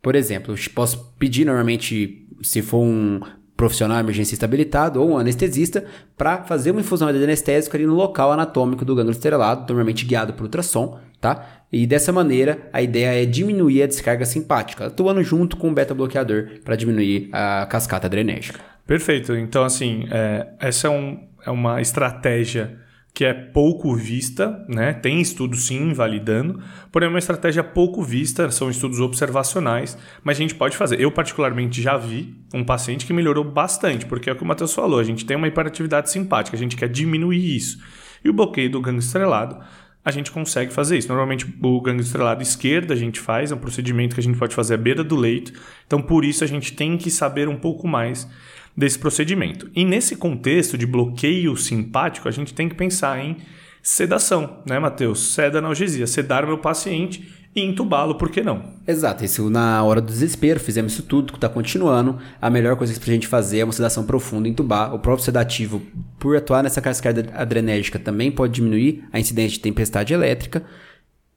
Por 0.00 0.14
exemplo, 0.14 0.54
eu 0.54 0.58
posso 0.74 1.12
pedir 1.18 1.44
normalmente, 1.44 2.26
se 2.42 2.62
for 2.62 2.82
um 2.82 3.20
profissional 3.62 4.00
emergencista 4.00 4.44
habilitado 4.44 5.00
ou 5.00 5.12
um 5.12 5.18
anestesista, 5.18 5.84
para 6.18 6.42
fazer 6.42 6.72
uma 6.72 6.80
infusão 6.80 7.12
de 7.12 7.22
anestésico 7.22 7.76
ali 7.76 7.86
no 7.86 7.94
local 7.94 8.32
anatômico 8.32 8.84
do 8.84 8.92
gânglio 8.92 9.12
estrelado, 9.12 9.60
normalmente 9.68 10.04
guiado 10.04 10.32
por 10.32 10.42
ultrassom, 10.42 10.98
tá? 11.20 11.46
E 11.70 11.86
dessa 11.86 12.10
maneira, 12.12 12.68
a 12.72 12.82
ideia 12.82 13.22
é 13.22 13.24
diminuir 13.24 13.84
a 13.84 13.86
descarga 13.86 14.24
simpática, 14.26 14.86
atuando 14.86 15.22
junto 15.22 15.56
com 15.56 15.70
o 15.70 15.72
beta-bloqueador 15.72 16.58
para 16.64 16.74
diminuir 16.74 17.28
a 17.30 17.64
cascata 17.66 18.08
adrenérgica. 18.08 18.58
Perfeito. 18.84 19.36
Então, 19.36 19.62
assim, 19.62 20.08
é, 20.10 20.48
essa 20.58 20.88
é, 20.88 20.90
um, 20.90 21.20
é 21.46 21.50
uma 21.52 21.80
estratégia 21.80 22.81
que 23.14 23.24
é 23.24 23.34
pouco 23.34 23.94
vista, 23.94 24.64
né? 24.68 24.94
Tem 24.94 25.20
estudos 25.20 25.66
sim 25.66 25.92
validando, 25.92 26.62
porém 26.90 27.06
é 27.06 27.10
uma 27.10 27.18
estratégia 27.18 27.62
pouco 27.62 28.02
vista, 28.02 28.50
são 28.50 28.70
estudos 28.70 29.00
observacionais, 29.00 29.98
mas 30.24 30.38
a 30.38 30.40
gente 30.40 30.54
pode 30.54 30.76
fazer. 30.76 30.98
Eu 30.98 31.12
particularmente 31.12 31.82
já 31.82 31.96
vi 31.96 32.34
um 32.54 32.64
paciente 32.64 33.04
que 33.04 33.12
melhorou 33.12 33.44
bastante, 33.44 34.06
porque 34.06 34.30
é 34.30 34.32
o 34.32 34.36
que 34.36 34.42
o 34.42 34.46
Matheus 34.46 34.72
falou, 34.72 34.98
a 34.98 35.04
gente 35.04 35.26
tem 35.26 35.36
uma 35.36 35.48
hiperatividade 35.48 36.10
simpática, 36.10 36.56
a 36.56 36.58
gente 36.58 36.74
quer 36.74 36.88
diminuir 36.88 37.56
isso. 37.56 37.78
E 38.24 38.30
o 38.30 38.32
bloqueio 38.32 38.70
do 38.70 38.80
gangue 38.80 39.00
estrelado 39.00 39.58
a 40.04 40.10
gente 40.10 40.32
consegue 40.32 40.72
fazer 40.72 40.98
isso. 40.98 41.08
Normalmente 41.08 41.46
o 41.62 41.80
gangue 41.80 42.02
estrelado 42.02 42.42
esquerdo 42.42 42.92
a 42.92 42.96
gente 42.96 43.20
faz, 43.20 43.52
é 43.52 43.54
um 43.54 43.58
procedimento 43.58 44.14
que 44.14 44.20
a 44.20 44.24
gente 44.24 44.38
pode 44.38 44.54
fazer 44.54 44.74
à 44.74 44.76
beira 44.76 45.04
do 45.04 45.16
leito. 45.16 45.52
Então 45.86 46.00
por 46.02 46.24
isso 46.24 46.42
a 46.42 46.46
gente 46.46 46.72
tem 46.72 46.96
que 46.96 47.10
saber 47.10 47.48
um 47.48 47.56
pouco 47.56 47.86
mais 47.86 48.28
desse 48.76 48.98
procedimento. 48.98 49.70
E 49.74 49.84
nesse 49.84 50.16
contexto 50.16 50.78
de 50.78 50.86
bloqueio 50.86 51.56
simpático, 51.56 52.28
a 52.28 52.32
gente 52.32 52.54
tem 52.54 52.68
que 52.68 52.74
pensar 52.74 53.22
em 53.22 53.36
sedação, 53.82 54.58
né, 54.66 54.78
Matheus? 54.78 55.34
Seda 55.34 55.58
analgesia, 55.58 56.06
sedar 56.06 56.46
meu 56.46 56.58
paciente 56.58 57.42
e 57.54 57.60
entubá-lo, 57.60 58.14
por 58.14 58.30
que 58.30 58.42
não? 58.42 58.62
Exato, 58.86 59.24
isso 59.24 59.50
na 59.50 59.82
hora 59.82 60.00
do 60.00 60.06
desespero, 60.06 60.58
fizemos 60.58 60.94
isso 60.94 61.02
tudo, 61.02 61.34
está 61.34 61.48
continuando. 61.48 62.18
A 62.40 62.48
melhor 62.48 62.76
coisa 62.76 62.98
para 62.98 63.10
a 63.10 63.14
gente 63.14 63.26
fazer 63.26 63.58
é 63.58 63.64
uma 63.64 63.72
sedação 63.72 64.04
profunda, 64.04 64.48
entubar. 64.48 64.94
O 64.94 64.98
próprio 64.98 65.24
sedativo, 65.24 65.82
por 66.18 66.34
atuar 66.34 66.62
nessa 66.62 66.80
cascada 66.80 67.28
adrenérgica, 67.34 67.98
também 67.98 68.30
pode 68.30 68.54
diminuir 68.54 69.04
a 69.12 69.20
incidência 69.20 69.56
de 69.56 69.60
tempestade 69.60 70.14
elétrica. 70.14 70.62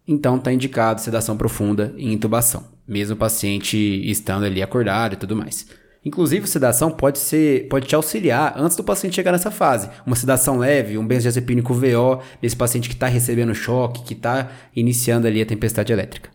Então 0.07 0.37
está 0.37 0.53
indicado 0.53 1.01
sedação 1.01 1.35
profunda 1.35 1.93
e 1.97 2.13
intubação, 2.13 2.63
mesmo 2.87 3.15
o 3.15 3.17
paciente 3.17 3.77
estando 4.09 4.45
ali 4.45 4.61
acordado 4.61 5.13
e 5.13 5.17
tudo 5.17 5.35
mais. 5.35 5.67
Inclusive, 6.05 6.45
sedação 6.45 6.91
pode 6.91 7.17
ser, 7.17 7.67
pode 7.67 7.87
te 7.87 7.95
auxiliar 7.95 8.53
antes 8.55 8.77
do 8.77 8.83
paciente 8.83 9.15
chegar 9.15 9.31
nessa 9.31 9.49
fase. 9.49 9.89
Uma 10.05 10.15
sedação 10.15 10.59
leve, 10.59 10.99
um 10.99 11.07
benzodiazepínico 11.07 11.73
VO, 11.73 12.21
nesse 12.41 12.55
paciente 12.55 12.87
que 12.87 12.93
está 12.93 13.07
recebendo 13.07 13.55
choque, 13.55 14.03
que 14.03 14.13
está 14.13 14.51
iniciando 14.75 15.25
ali 15.25 15.41
a 15.41 15.45
tempestade 15.45 15.91
elétrica. 15.91 16.29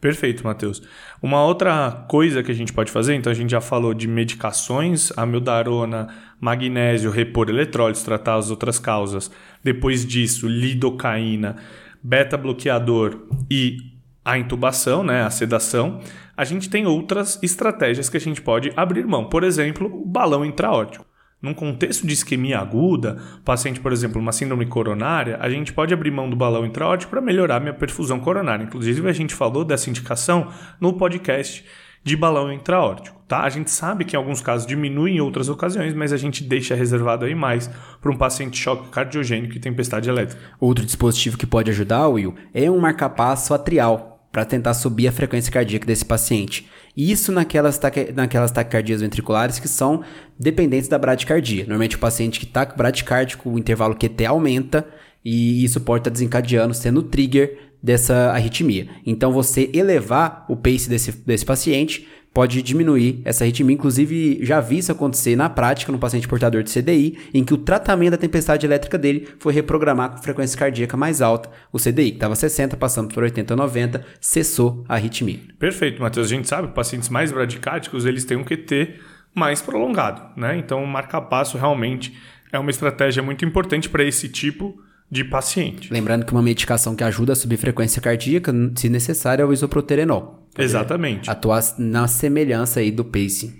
Perfeito, 0.00 0.44
Matheus. 0.44 0.82
Uma 1.22 1.44
outra 1.44 2.04
coisa 2.08 2.42
que 2.42 2.50
a 2.50 2.54
gente 2.54 2.72
pode 2.72 2.90
fazer, 2.90 3.14
então 3.14 3.30
a 3.30 3.34
gente 3.34 3.50
já 3.50 3.60
falou 3.60 3.94
de 3.94 4.08
medicações, 4.08 5.12
amiodarona, 5.16 6.08
magnésio, 6.40 7.10
repor 7.10 7.48
eletrólitos, 7.48 8.02
tratar 8.02 8.36
as 8.36 8.50
outras 8.50 8.78
causas. 8.78 9.30
Depois 9.62 10.04
disso, 10.04 10.46
lidocaína, 10.48 11.56
beta-bloqueador 12.02 13.18
e 13.50 13.78
a 14.24 14.38
intubação, 14.38 15.04
né, 15.04 15.22
a 15.22 15.30
sedação 15.30 16.00
a 16.36 16.44
gente 16.44 16.68
tem 16.68 16.86
outras 16.86 17.38
estratégias 17.42 18.08
que 18.08 18.16
a 18.16 18.20
gente 18.20 18.42
pode 18.42 18.72
abrir 18.76 19.06
mão. 19.06 19.28
Por 19.28 19.44
exemplo, 19.44 19.86
o 19.86 20.06
balão 20.06 20.44
intraórtico. 20.44 21.06
Num 21.40 21.52
contexto 21.52 22.06
de 22.06 22.14
isquemia 22.14 22.58
aguda, 22.58 23.18
paciente, 23.44 23.78
por 23.78 23.92
exemplo, 23.92 24.20
uma 24.20 24.32
síndrome 24.32 24.64
coronária, 24.64 25.36
a 25.40 25.50
gente 25.50 25.74
pode 25.74 25.92
abrir 25.92 26.10
mão 26.10 26.30
do 26.30 26.34
balão 26.34 26.64
intraórtico 26.64 27.10
para 27.10 27.20
melhorar 27.20 27.60
minha 27.60 27.74
perfusão 27.74 28.18
coronária. 28.18 28.64
Inclusive, 28.64 29.06
a 29.06 29.12
gente 29.12 29.34
falou 29.34 29.62
dessa 29.62 29.90
indicação 29.90 30.48
no 30.80 30.94
podcast 30.94 31.62
de 32.02 32.16
balão 32.16 32.52
intraórtico, 32.52 33.18
tá? 33.26 33.40
A 33.40 33.48
gente 33.48 33.70
sabe 33.70 34.04
que 34.04 34.14
em 34.14 34.18
alguns 34.18 34.42
casos 34.42 34.66
diminui 34.66 35.12
em 35.12 35.20
outras 35.20 35.48
ocasiões, 35.48 35.94
mas 35.94 36.12
a 36.12 36.18
gente 36.18 36.44
deixa 36.44 36.74
reservado 36.74 37.24
aí 37.24 37.34
mais 37.34 37.66
para 38.00 38.12
um 38.12 38.16
paciente 38.16 38.58
choque 38.58 38.90
cardiogênico 38.90 39.54
e 39.54 39.60
tempestade 39.60 40.08
elétrica. 40.08 40.40
Outro 40.60 40.84
dispositivo 40.84 41.38
que 41.38 41.46
pode 41.46 41.70
ajudar, 41.70 42.08
Will, 42.08 42.34
é 42.52 42.70
um 42.70 42.78
marcapasso 42.78 43.54
atrial 43.54 44.13
para 44.34 44.44
tentar 44.44 44.74
subir 44.74 45.06
a 45.06 45.12
frequência 45.12 45.52
cardíaca 45.52 45.86
desse 45.86 46.04
paciente. 46.04 46.68
Isso 46.96 47.30
naquelas, 47.30 47.78
taque, 47.78 48.10
naquelas 48.12 48.50
taquicardias 48.50 49.00
ventriculares 49.00 49.60
que 49.60 49.68
são 49.68 50.02
dependentes 50.36 50.88
da 50.88 50.98
bradicardia. 50.98 51.62
Normalmente 51.62 51.94
o 51.94 52.00
paciente 52.00 52.40
que 52.40 52.44
está 52.44 52.64
bradicárdico, 52.64 53.48
o 53.48 53.56
intervalo 53.56 53.94
QT 53.94 54.26
aumenta 54.26 54.84
e 55.24 55.64
isso 55.64 55.80
pode 55.80 56.00
estar 56.00 56.10
tá 56.10 56.14
desencadeando, 56.14 56.74
sendo 56.74 56.98
o 56.98 57.02
trigger 57.04 57.70
dessa 57.80 58.32
arritmia. 58.32 58.88
Então 59.06 59.30
você 59.30 59.70
elevar 59.72 60.44
o 60.48 60.56
pace 60.56 60.90
desse, 60.90 61.12
desse 61.12 61.46
paciente 61.46 62.08
pode 62.34 62.60
diminuir 62.60 63.22
essa 63.24 63.44
arritmia. 63.44 63.72
Inclusive, 63.72 64.40
já 64.42 64.60
vi 64.60 64.78
isso 64.78 64.90
acontecer 64.90 65.36
na 65.36 65.48
prática 65.48 65.92
no 65.92 65.98
paciente 65.98 66.26
portador 66.26 66.64
de 66.64 66.70
CDI, 66.70 67.16
em 67.32 67.44
que 67.44 67.54
o 67.54 67.58
tratamento 67.58 68.10
da 68.10 68.18
tempestade 68.18 68.66
elétrica 68.66 68.98
dele 68.98 69.28
foi 69.38 69.52
reprogramar 69.52 70.10
com 70.10 70.18
frequência 70.18 70.58
cardíaca 70.58 70.96
mais 70.96 71.22
alta. 71.22 71.48
O 71.72 71.78
CDI, 71.78 72.10
que 72.10 72.16
estava 72.16 72.34
60, 72.34 72.76
passando 72.76 73.14
por 73.14 73.22
80 73.22 73.54
ou 73.54 73.58
90, 73.58 74.04
cessou 74.20 74.84
a 74.88 74.94
arritmia. 74.94 75.38
Perfeito, 75.58 76.02
Matheus. 76.02 76.26
A 76.26 76.30
gente 76.30 76.48
sabe 76.48 76.68
que 76.68 76.74
pacientes 76.74 77.08
mais 77.08 77.30
bradicárdicos, 77.30 78.04
eles 78.04 78.24
têm 78.24 78.36
um 78.36 78.44
QT 78.44 78.94
mais 79.32 79.62
prolongado, 79.62 80.22
né? 80.36 80.58
Então, 80.58 80.82
o 80.82 80.86
marca-passo 80.86 81.56
realmente 81.56 82.16
é 82.52 82.58
uma 82.58 82.70
estratégia 82.70 83.22
muito 83.22 83.44
importante 83.44 83.88
para 83.88 84.04
esse 84.04 84.28
tipo 84.28 84.76
de 84.76 84.84
paciente. 85.22 85.92
Lembrando 85.92 86.24
que 86.24 86.32
uma 86.32 86.42
medicação 86.42 86.96
que 86.96 87.04
ajuda 87.04 87.34
a 87.34 87.36
subir 87.36 87.58
frequência 87.58 88.00
cardíaca, 88.00 88.52
se 88.74 88.88
necessário, 88.88 89.42
é 89.42 89.46
o 89.46 89.52
isoproterenol. 89.52 90.48
Exatamente. 90.58 91.30
Atuar 91.30 91.62
na 91.78 92.08
semelhança 92.08 92.80
aí 92.80 92.90
do 92.90 93.04
pacing. 93.04 93.54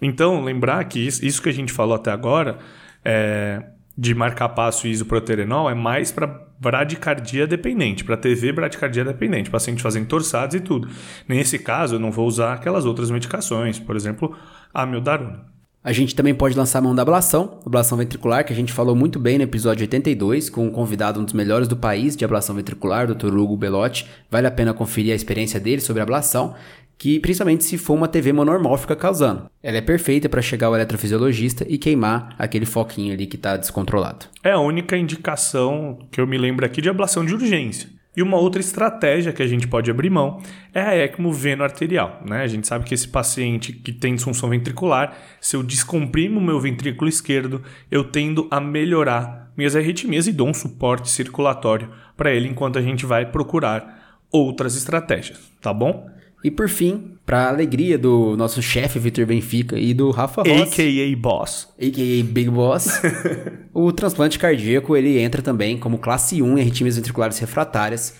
Então, 0.00 0.42
lembrar 0.42 0.84
que 0.84 1.00
isso 1.00 1.42
que 1.42 1.48
a 1.48 1.52
gente 1.52 1.72
falou 1.72 1.96
até 1.96 2.10
agora, 2.10 2.58
é, 3.04 3.62
de 3.96 4.14
marcar 4.14 4.50
passo 4.50 4.86
e 4.86 4.90
isoproterenol, 4.90 5.68
é 5.68 5.74
mais 5.74 6.12
para 6.12 6.46
bradicardia 6.60 7.46
dependente, 7.46 8.04
para 8.04 8.16
TV 8.16 8.52
bradicardia 8.52 9.04
dependente, 9.04 9.50
paciente 9.50 9.82
fazendo 9.82 10.06
torçados 10.06 10.54
e 10.54 10.60
tudo. 10.60 10.88
Nesse 11.28 11.58
caso, 11.58 11.96
eu 11.96 11.98
não 11.98 12.10
vou 12.10 12.26
usar 12.26 12.52
aquelas 12.52 12.84
outras 12.84 13.10
medicações, 13.10 13.78
por 13.78 13.96
exemplo, 13.96 14.36
a 14.72 14.82
amiodarona. 14.82 15.57
A 15.82 15.92
gente 15.92 16.14
também 16.14 16.34
pode 16.34 16.56
lançar 16.56 16.80
a 16.80 16.82
mão 16.82 16.94
da 16.94 17.02
ablação, 17.02 17.60
ablação 17.64 17.96
ventricular, 17.96 18.44
que 18.44 18.52
a 18.52 18.56
gente 18.56 18.72
falou 18.72 18.96
muito 18.96 19.18
bem 19.18 19.38
no 19.38 19.44
episódio 19.44 19.84
82, 19.84 20.50
com 20.50 20.66
um 20.66 20.70
convidado 20.70 21.20
um 21.20 21.24
dos 21.24 21.32
melhores 21.32 21.68
do 21.68 21.76
país 21.76 22.16
de 22.16 22.24
ablação 22.24 22.54
ventricular, 22.54 23.06
Dr. 23.06 23.34
Hugo 23.36 23.56
Belotti. 23.56 24.04
Vale 24.28 24.48
a 24.48 24.50
pena 24.50 24.74
conferir 24.74 25.12
a 25.12 25.16
experiência 25.16 25.60
dele 25.60 25.80
sobre 25.80 26.02
ablação, 26.02 26.54
que 26.98 27.20
principalmente 27.20 27.62
se 27.62 27.78
for 27.78 27.94
uma 27.94 28.08
TV 28.08 28.32
monormórfica 28.32 28.96
causando. 28.96 29.48
Ela 29.62 29.76
é 29.76 29.80
perfeita 29.80 30.28
para 30.28 30.42
chegar 30.42 30.66
ao 30.66 30.74
eletrofisiologista 30.74 31.64
e 31.68 31.78
queimar 31.78 32.34
aquele 32.36 32.66
foquinho 32.66 33.14
ali 33.14 33.26
que 33.26 33.36
está 33.36 33.56
descontrolado. 33.56 34.26
É 34.42 34.50
a 34.50 34.58
única 34.58 34.96
indicação 34.96 36.00
que 36.10 36.20
eu 36.20 36.26
me 36.26 36.36
lembro 36.36 36.66
aqui 36.66 36.82
de 36.82 36.88
ablação 36.88 37.24
de 37.24 37.32
urgência. 37.32 37.88
E 38.18 38.22
uma 38.22 38.36
outra 38.36 38.60
estratégia 38.60 39.32
que 39.32 39.40
a 39.40 39.46
gente 39.46 39.68
pode 39.68 39.88
abrir 39.92 40.10
mão 40.10 40.42
é 40.74 40.80
a 40.80 40.96
ECMO 41.04 41.32
veno-arterial. 41.32 42.20
Né? 42.26 42.42
A 42.42 42.48
gente 42.48 42.66
sabe 42.66 42.84
que 42.84 42.92
esse 42.92 43.06
paciente 43.06 43.72
que 43.72 43.92
tem 43.92 44.12
disfunção 44.12 44.48
ventricular, 44.48 45.16
se 45.40 45.54
eu 45.54 45.62
descomprimo 45.62 46.40
o 46.40 46.42
meu 46.42 46.58
ventrículo 46.58 47.08
esquerdo, 47.08 47.62
eu 47.88 48.02
tendo 48.02 48.48
a 48.50 48.60
melhorar 48.60 49.52
minhas 49.56 49.76
arritmias 49.76 50.26
e 50.26 50.32
dou 50.32 50.48
um 50.48 50.52
suporte 50.52 51.08
circulatório 51.08 51.90
para 52.16 52.34
ele 52.34 52.48
enquanto 52.48 52.76
a 52.76 52.82
gente 52.82 53.06
vai 53.06 53.24
procurar 53.24 54.18
outras 54.32 54.74
estratégias, 54.74 55.38
tá 55.60 55.72
bom? 55.72 56.10
E 56.42 56.50
por 56.50 56.68
fim, 56.68 57.14
para 57.26 57.48
alegria 57.48 57.98
do 57.98 58.36
nosso 58.36 58.62
chefe 58.62 58.98
Vitor 58.98 59.26
Benfica 59.26 59.78
e 59.78 59.92
do 59.92 60.10
Rafa 60.10 60.42
Ross, 60.42 60.72
a.k.a. 60.72 61.16
Boss, 61.16 61.68
a.k.a. 61.76 62.24
Big 62.24 62.48
Boss, 62.48 63.02
o 63.74 63.90
transplante 63.92 64.38
cardíaco 64.38 64.96
ele 64.96 65.18
entra 65.18 65.42
também 65.42 65.76
como 65.76 65.98
classe 65.98 66.40
1 66.40 66.58
em 66.58 66.60
arritmias 66.60 66.96
ventriculares 66.96 67.38
refratárias, 67.38 68.16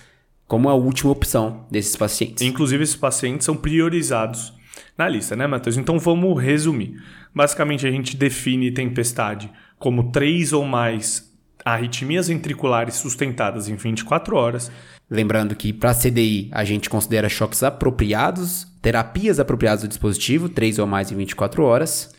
como 0.48 0.68
a 0.68 0.74
última 0.74 1.12
opção 1.12 1.66
desses 1.70 1.94
pacientes. 1.94 2.42
Inclusive 2.42 2.82
esses 2.82 2.96
pacientes 2.96 3.44
são 3.44 3.56
priorizados 3.56 4.52
na 4.96 5.08
lista, 5.08 5.36
né, 5.36 5.46
Matheus? 5.46 5.76
Então 5.76 5.98
vamos 5.98 6.42
resumir. 6.42 7.00
Basicamente 7.32 7.86
a 7.86 7.90
gente 7.90 8.16
define 8.16 8.72
tempestade 8.72 9.48
como 9.78 10.10
três 10.10 10.52
ou 10.52 10.64
mais 10.64 11.27
arritmias 11.72 12.28
ventriculares 12.28 12.94
sustentadas 12.94 13.68
em 13.68 13.74
24 13.74 14.36
horas 14.36 14.70
Lembrando 15.10 15.56
que 15.56 15.72
para 15.72 15.94
CDI 15.94 16.50
a 16.52 16.64
gente 16.64 16.90
considera 16.90 17.30
choques 17.30 17.62
apropriados, 17.62 18.66
terapias 18.82 19.40
apropriadas 19.40 19.82
do 19.82 19.88
dispositivo, 19.88 20.50
3 20.50 20.78
ou 20.78 20.86
mais 20.86 21.10
em 21.10 21.16
24 21.16 21.64
horas. 21.64 22.14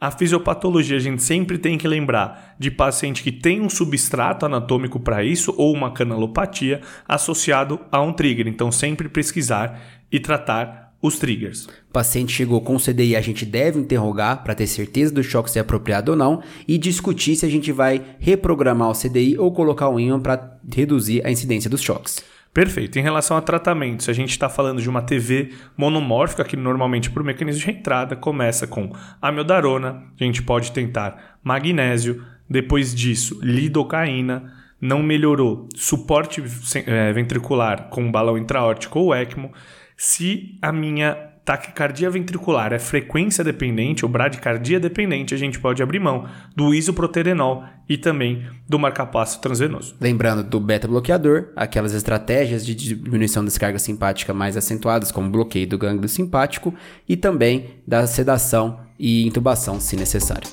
A 0.00 0.10
fisiopatologia 0.10 0.96
a 0.96 1.00
gente 1.00 1.22
sempre 1.22 1.56
tem 1.56 1.78
que 1.78 1.86
lembrar 1.86 2.56
de 2.58 2.72
paciente 2.72 3.22
que 3.22 3.30
tem 3.30 3.60
um 3.60 3.70
substrato 3.70 4.44
anatômico 4.44 4.98
para 4.98 5.22
isso 5.22 5.54
ou 5.56 5.72
uma 5.72 5.92
canalopatia 5.92 6.80
associado 7.06 7.78
a 7.92 8.02
um 8.02 8.12
trigger. 8.12 8.48
Então, 8.48 8.72
sempre 8.72 9.08
pesquisar 9.08 9.80
e 10.10 10.18
tratar 10.18 10.81
os 11.02 11.18
triggers. 11.18 11.64
O 11.64 11.92
paciente 11.92 12.32
chegou 12.32 12.60
com 12.60 12.78
CDI, 12.78 13.16
a 13.16 13.20
gente 13.20 13.44
deve 13.44 13.80
interrogar 13.80 14.44
para 14.44 14.54
ter 14.54 14.68
certeza 14.68 15.12
do 15.12 15.22
choque 15.22 15.50
ser 15.50 15.58
apropriado 15.58 16.12
ou 16.12 16.16
não 16.16 16.42
e 16.66 16.78
discutir 16.78 17.34
se 17.34 17.44
a 17.44 17.50
gente 17.50 17.72
vai 17.72 18.00
reprogramar 18.20 18.88
o 18.88 18.94
CDI 18.94 19.36
ou 19.36 19.52
colocar 19.52 19.88
o 19.88 19.98
ímã 19.98 20.20
para 20.20 20.58
reduzir 20.72 21.26
a 21.26 21.30
incidência 21.30 21.68
dos 21.68 21.82
choques. 21.82 22.22
Perfeito. 22.54 22.98
Em 22.98 23.02
relação 23.02 23.36
a 23.36 23.40
tratamento, 23.40 24.02
se 24.02 24.10
a 24.10 24.14
gente 24.14 24.30
está 24.30 24.48
falando 24.48 24.80
de 24.80 24.88
uma 24.88 25.00
TV 25.00 25.52
monomórfica, 25.76 26.44
que 26.44 26.54
normalmente 26.54 27.10
por 27.10 27.24
mecanismo 27.24 27.62
de 27.62 27.70
entrada 27.70 28.14
começa 28.14 28.66
com 28.66 28.92
amiodarona, 29.22 30.04
a 30.20 30.24
gente 30.24 30.42
pode 30.42 30.70
tentar 30.70 31.38
magnésio, 31.42 32.22
depois 32.48 32.94
disso 32.94 33.40
lidocaína, 33.42 34.52
não 34.78 35.02
melhorou, 35.02 35.68
suporte 35.74 36.42
é, 36.84 37.12
ventricular 37.12 37.88
com 37.88 38.10
balão 38.10 38.36
intraórtico 38.36 38.98
ou 38.98 39.14
ECMO. 39.14 39.50
Se 39.96 40.58
a 40.60 40.72
minha 40.72 41.32
taquicardia 41.44 42.08
ventricular 42.08 42.72
é 42.72 42.78
frequência 42.78 43.42
dependente 43.42 44.04
ou 44.04 44.10
bradicardia 44.10 44.78
dependente, 44.78 45.34
a 45.34 45.36
gente 45.36 45.58
pode 45.58 45.82
abrir 45.82 45.98
mão 45.98 46.26
do 46.54 46.72
isoproterenol 46.72 47.64
e 47.88 47.98
também 47.98 48.46
do 48.68 48.78
marcapasso 48.78 49.40
transvenoso. 49.40 49.96
Lembrando 50.00 50.44
do 50.44 50.60
beta-bloqueador, 50.60 51.48
aquelas 51.56 51.94
estratégias 51.94 52.64
de 52.64 52.74
diminuição 52.74 53.42
da 53.42 53.48
descarga 53.48 53.78
simpática 53.78 54.32
mais 54.32 54.56
acentuadas, 54.56 55.10
como 55.10 55.30
bloqueio 55.30 55.66
do 55.66 55.78
gânglio 55.78 56.08
simpático, 56.08 56.72
e 57.08 57.16
também 57.16 57.82
da 57.86 58.06
sedação 58.06 58.80
e 58.98 59.26
intubação, 59.26 59.80
se 59.80 59.96
necessário. 59.96 60.48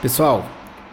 Pessoal, 0.00 0.48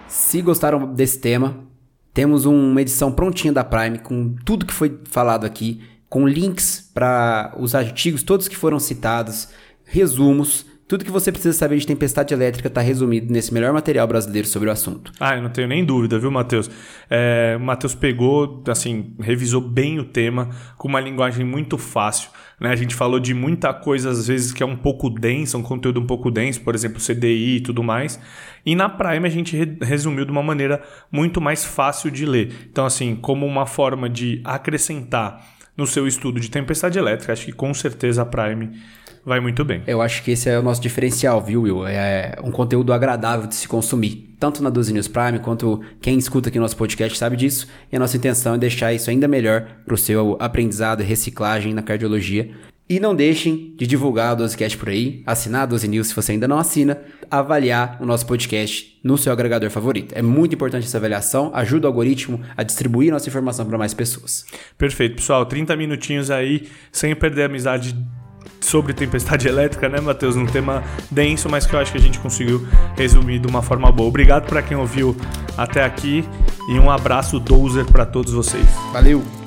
se 0.07 0.41
gostaram 0.41 0.93
desse 0.93 1.19
tema, 1.19 1.68
temos 2.13 2.45
uma 2.45 2.81
edição 2.81 3.11
prontinha 3.11 3.53
da 3.53 3.63
Prime 3.63 3.99
com 3.99 4.35
tudo 4.45 4.65
que 4.65 4.73
foi 4.73 4.99
falado 5.05 5.45
aqui 5.45 5.81
com 6.09 6.27
links 6.27 6.89
para 6.93 7.53
os 7.57 7.75
artigos 7.75 8.23
todos 8.23 8.47
que 8.47 8.57
foram 8.57 8.79
citados, 8.79 9.49
resumos, 9.85 10.65
tudo 10.89 11.05
que 11.05 11.11
você 11.11 11.31
precisa 11.31 11.55
saber 11.55 11.77
de 11.77 11.85
tempestade 11.85 12.33
elétrica 12.33 12.67
está 12.67 12.81
resumido 12.81 13.31
nesse 13.31 13.53
melhor 13.53 13.71
material 13.71 14.07
brasileiro 14.07 14.47
sobre 14.47 14.69
o 14.69 14.71
assunto. 14.71 15.11
Ah, 15.19 15.35
eu 15.35 15.43
não 15.43 15.51
tenho 15.51 15.67
nem 15.67 15.85
dúvida, 15.85 16.17
viu, 16.17 16.31
Matheus? 16.31 16.67
É, 17.07 17.55
o 17.55 17.63
Matheus 17.63 17.93
pegou, 17.93 18.63
assim, 18.67 19.13
revisou 19.19 19.61
bem 19.61 19.99
o 19.99 20.03
tema 20.03 20.49
com 20.79 20.87
uma 20.87 20.99
linguagem 20.99 21.45
muito 21.45 21.77
fácil. 21.77 22.31
Né? 22.59 22.69
A 22.69 22.75
gente 22.75 22.93
falou 22.95 23.19
de 23.19 23.33
muita 23.33 23.73
coisa, 23.73 24.09
às 24.09 24.27
vezes, 24.27 24.51
que 24.51 24.61
é 24.61 24.65
um 24.65 24.75
pouco 24.75 25.09
densa, 25.09 25.57
um 25.57 25.63
conteúdo 25.63 25.99
um 25.99 26.05
pouco 26.05 26.29
denso, 26.29 26.61
por 26.61 26.75
exemplo, 26.75 26.99
CDI 26.99 27.57
e 27.57 27.61
tudo 27.61 27.81
mais. 27.81 28.19
E 28.65 28.75
na 28.75 28.89
Prime 28.89 29.25
a 29.25 29.31
gente 29.31 29.55
re 29.55 29.77
resumiu 29.81 30.25
de 30.25 30.31
uma 30.31 30.43
maneira 30.43 30.81
muito 31.11 31.39
mais 31.39 31.63
fácil 31.63 32.11
de 32.11 32.25
ler. 32.25 32.53
Então, 32.69 32.85
assim, 32.85 33.15
como 33.15 33.45
uma 33.45 33.65
forma 33.65 34.09
de 34.09 34.41
acrescentar 34.43 35.43
no 35.79 35.87
seu 35.87 36.05
estudo 36.05 36.39
de 36.41 36.51
tempestade 36.51 36.99
elétrica. 36.99 37.31
Acho 37.31 37.45
que 37.45 37.53
com 37.53 37.73
certeza 37.73 38.21
a 38.21 38.25
Prime 38.25 38.71
vai 39.25 39.39
muito 39.39 39.63
bem. 39.63 39.81
Eu 39.87 40.01
acho 40.01 40.21
que 40.23 40.31
esse 40.31 40.49
é 40.49 40.59
o 40.59 40.61
nosso 40.61 40.81
diferencial, 40.81 41.41
viu, 41.41 41.61
Will? 41.61 41.87
É 41.87 42.35
um 42.43 42.51
conteúdo 42.51 42.91
agradável 42.91 43.47
de 43.47 43.55
se 43.55 43.67
consumir. 43.67 44.28
Tanto 44.39 44.63
na 44.63 44.69
12 44.69 44.93
News 44.93 45.07
Prime, 45.07 45.39
quanto 45.39 45.81
quem 45.99 46.17
escuta 46.17 46.47
aqui 46.47 46.57
nosso 46.57 46.77
podcast 46.77 47.17
sabe 47.17 47.35
disso. 47.35 47.67
E 47.91 47.95
a 47.95 47.99
nossa 47.99 48.15
intenção 48.15 48.55
é 48.55 48.57
deixar 48.57 48.93
isso 48.93 49.09
ainda 49.09 49.27
melhor 49.27 49.67
para 49.85 49.93
o 49.93 49.97
seu 49.97 50.37
aprendizado 50.39 51.01
e 51.01 51.05
reciclagem 51.05 51.73
na 51.73 51.81
cardiologia. 51.81 52.49
E 52.89 52.99
não 52.99 53.13
deixem 53.13 53.75
de 53.77 53.85
divulgar 53.85 54.33
o 54.33 54.43
12cast 54.43 54.77
por 54.77 54.89
aí, 54.89 55.21
assinar 55.23 55.61
a 55.61 55.65
12 55.67 55.87
News 55.87 56.07
se 56.07 56.15
você 56.15 56.31
ainda 56.31 56.47
não 56.47 56.57
assina, 56.57 56.97
avaliar 57.29 57.99
o 58.01 58.05
nosso 58.05 58.25
podcast 58.25 58.99
no 59.03 59.15
seu 59.15 59.31
agregador 59.31 59.69
favorito. 59.69 60.13
É 60.15 60.23
muito 60.23 60.55
importante 60.55 60.87
essa 60.87 60.97
avaliação, 60.97 61.51
ajuda 61.53 61.85
o 61.85 61.89
algoritmo 61.89 62.41
a 62.57 62.63
distribuir 62.63 63.11
nossa 63.11 63.29
informação 63.29 63.63
para 63.65 63.77
mais 63.77 63.93
pessoas. 63.93 64.43
Perfeito, 64.75 65.17
pessoal. 65.17 65.45
30 65.45 65.75
minutinhos 65.75 66.31
aí, 66.31 66.67
sem 66.91 67.15
perder 67.15 67.43
a 67.43 67.45
amizade 67.45 67.95
sobre 68.61 68.93
tempestade 68.93 69.47
elétrica, 69.49 69.89
né, 69.89 69.99
Matheus? 69.99 70.35
Um 70.35 70.45
tema 70.45 70.83
denso, 71.09 71.49
mas 71.49 71.65
que 71.65 71.73
eu 71.73 71.79
acho 71.79 71.91
que 71.91 71.97
a 71.97 72.01
gente 72.01 72.19
conseguiu 72.19 72.67
resumir 72.95 73.39
de 73.39 73.47
uma 73.47 73.61
forma 73.61 73.91
boa. 73.91 74.09
Obrigado 74.09 74.47
para 74.47 74.61
quem 74.61 74.77
ouviu 74.77 75.15
até 75.57 75.83
aqui 75.83 76.27
e 76.69 76.79
um 76.79 76.89
abraço 76.89 77.39
dozer 77.39 77.85
para 77.85 78.05
todos 78.05 78.33
vocês. 78.33 78.67
Valeu! 78.91 79.38